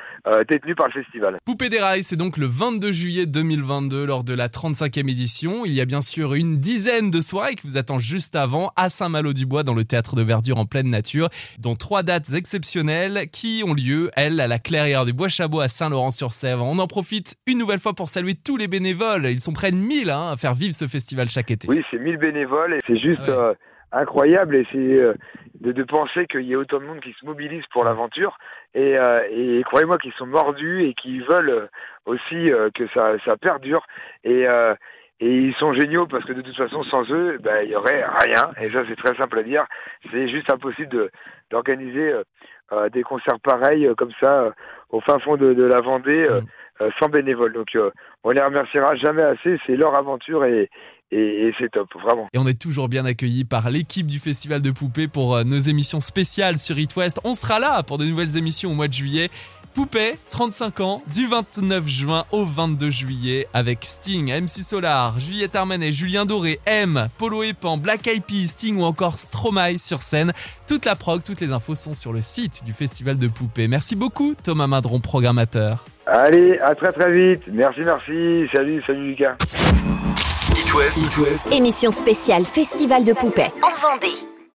détenu 0.47 0.73
par 0.73 0.87
le 0.87 0.93
festival. 0.93 1.37
Poupée 1.45 1.67
des 1.67 1.81
rails, 1.81 2.03
c'est 2.03 2.15
donc 2.15 2.37
le 2.37 2.45
22 2.47 2.93
juillet 2.93 3.25
2022 3.25 4.05
lors 4.05 4.23
de 4.23 4.33
la 4.33 4.47
35e 4.47 5.09
édition. 5.09 5.65
Il 5.65 5.73
y 5.73 5.81
a 5.81 5.85
bien 5.85 5.99
sûr 5.99 6.33
une 6.33 6.59
dizaine 6.59 7.11
de 7.11 7.19
soirées 7.19 7.55
qui 7.55 7.67
vous 7.67 7.77
attendent 7.77 7.99
juste 7.99 8.37
avant 8.37 8.71
à 8.77 8.87
Saint-Malo-du-Bois 8.87 9.63
dans 9.63 9.73
le 9.73 9.83
théâtre 9.83 10.15
de 10.15 10.21
verdure 10.21 10.57
en 10.57 10.65
pleine 10.65 10.89
nature, 10.89 11.27
dont 11.57 11.75
trois 11.75 12.03
dates 12.03 12.33
exceptionnelles 12.33 13.27
qui 13.31 13.63
ont 13.65 13.73
lieu, 13.73 14.11
elles, 14.15 14.39
à 14.39 14.47
la 14.47 14.59
clairière 14.59 15.05
du 15.05 15.13
Bois-Chabot 15.13 15.59
à 15.59 15.67
Saint-Laurent-sur-Sèvre. 15.67 16.63
On 16.63 16.79
en 16.79 16.87
profite 16.87 17.35
une 17.47 17.57
nouvelle 17.57 17.79
fois 17.79 17.93
pour 17.93 18.09
saluer 18.09 18.35
tous 18.35 18.57
les 18.57 18.67
bénévoles. 18.67 19.25
Ils 19.25 19.39
sont 19.39 19.53
près 19.53 19.71
de 19.71 19.77
1000 19.77 20.09
hein, 20.09 20.31
à 20.31 20.37
faire 20.37 20.53
vivre 20.53 20.75
ce 20.75 20.85
festival 20.85 21.29
chaque 21.29 21.51
été. 21.51 21.67
Oui, 21.67 21.83
c'est 21.91 21.97
1000 21.99 22.17
bénévoles 22.17 22.73
et 22.75 22.79
c'est 22.85 22.97
juste 22.97 23.21
Ah 23.27 23.29
ouais. 23.29 23.37
euh, 23.37 23.53
incroyable 23.91 24.55
et 24.55 24.67
c'est 24.71 24.77
euh, 24.77 25.13
de, 25.61 25.71
de 25.71 25.83
penser 25.83 26.27
qu'il 26.27 26.41
y 26.41 26.51
ait 26.51 26.55
autant 26.55 26.79
de 26.79 26.85
monde 26.85 26.99
qui 26.99 27.13
se 27.19 27.25
mobilise 27.25 27.63
pour 27.71 27.83
l'aventure 27.85 28.37
et, 28.75 28.97
euh, 28.97 29.21
et 29.31 29.63
croyez-moi 29.63 29.97
qu'ils 29.97 30.13
sont 30.13 30.27
mordus 30.27 30.83
et 30.83 30.93
qu'ils 30.93 31.23
veulent 31.23 31.69
aussi 32.05 32.51
euh, 32.51 32.69
que 32.75 32.87
ça, 32.93 33.13
ça 33.25 33.37
perdure 33.37 33.85
et, 34.23 34.45
et 35.19 35.35
ils 35.35 35.53
sont 35.55 35.73
géniaux 35.73 36.05
parce 36.05 36.25
que 36.25 36.33
de 36.33 36.41
toute 36.41 36.55
façon 36.55 36.83
sans 36.83 37.03
eux 37.11 37.37
ben, 37.41 37.63
il 37.63 37.71
y 37.71 37.75
aurait 37.75 38.05
rien 38.25 38.51
et 38.61 38.69
ça 38.71 38.83
c'est 38.87 38.95
très 38.95 39.15
simple 39.15 39.39
à 39.39 39.43
dire 39.43 39.65
c'est 40.11 40.27
juste 40.27 40.51
impossible 40.51 40.89
de 40.89 41.11
d'organiser 41.49 42.11
euh, 42.11 42.23
euh, 42.71 42.89
des 42.89 43.01
concerts 43.01 43.39
pareils 43.41 43.87
euh, 43.87 43.95
comme 43.95 44.11
ça 44.21 44.41
euh, 44.41 44.51
au 44.89 45.01
fin 45.01 45.17
fond 45.19 45.37
de, 45.37 45.53
de 45.53 45.63
la 45.63 45.81
Vendée 45.81 46.27
Mm. 46.79 46.89
sans 46.99 47.09
bénévoles 47.09 47.53
donc 47.53 47.75
on 48.23 48.29
les 48.29 48.41
remerciera 48.41 48.95
jamais 48.95 49.23
assez 49.23 49.57
c'est 49.65 49.75
leur 49.75 49.97
aventure 49.97 50.45
et, 50.45 50.69
et, 51.09 51.47
et 51.47 51.53
c'est 51.57 51.71
top, 51.71 51.87
vraiment. 51.95 52.27
Et 52.33 52.37
on 52.37 52.45
est 52.45 52.61
toujours 52.61 52.87
bien 52.87 53.03
accueillis 53.03 53.45
par 53.45 53.71
l'équipe 53.71 54.05
du 54.05 54.19
Festival 54.19 54.61
de 54.61 54.69
Poupée 54.69 55.07
pour 55.07 55.43
nos 55.43 55.57
émissions 55.57 55.99
spéciales 55.99 56.59
sur 56.59 56.77
It 56.77 56.95
West. 56.95 57.19
On 57.23 57.33
sera 57.33 57.59
là 57.59 57.81
pour 57.81 57.97
de 57.97 58.05
nouvelles 58.05 58.37
émissions 58.37 58.69
au 58.69 58.73
mois 58.75 58.87
de 58.87 58.93
juillet. 58.93 59.29
Poupée, 59.77 60.17
35 60.31 60.79
ans, 60.79 61.03
du 61.13 61.27
29 61.27 61.87
juin 61.87 62.25
au 62.31 62.45
22 62.45 62.89
juillet, 62.89 63.47
avec 63.53 63.85
Sting, 63.85 64.33
MC 64.33 64.63
Solar, 64.63 65.19
Juliette 65.19 65.55
Armanet, 65.55 65.91
Julien 65.91 66.25
Doré, 66.25 66.59
M, 66.65 67.07
Polo 67.19 67.43
Epan, 67.43 67.77
Black 67.77 68.07
Eyed 68.07 68.23
Peas, 68.23 68.47
Sting 68.47 68.77
ou 68.77 68.83
encore 68.85 69.19
Stromae 69.19 69.77
sur 69.77 70.01
scène. 70.01 70.33
Toute 70.67 70.85
la 70.85 70.95
prog, 70.95 71.21
toutes 71.21 71.41
les 71.41 71.51
infos 71.51 71.75
sont 71.75 71.93
sur 71.93 72.11
le 72.11 72.21
site 72.21 72.63
du 72.65 72.73
Festival 72.73 73.19
de 73.19 73.27
Poupée. 73.27 73.67
Merci 73.67 73.95
beaucoup 73.95 74.33
Thomas 74.41 74.65
Madron, 74.65 74.99
programmateur. 74.99 75.85
Allez, 76.07 76.57
à 76.57 76.73
très 76.73 76.91
très 76.91 77.11
vite. 77.11 77.43
Merci, 77.53 77.81
merci. 77.81 78.47
Salut, 78.51 78.81
salut 78.81 79.09
Lucas. 79.09 79.35
It 80.97 81.17
West. 81.19 81.53
Émission 81.53 81.91
spéciale 81.91 82.45
Festival 82.45 83.03
de 83.03 83.13
poupées 83.13 83.51
en 83.61 83.69
Vendée. 83.79 84.36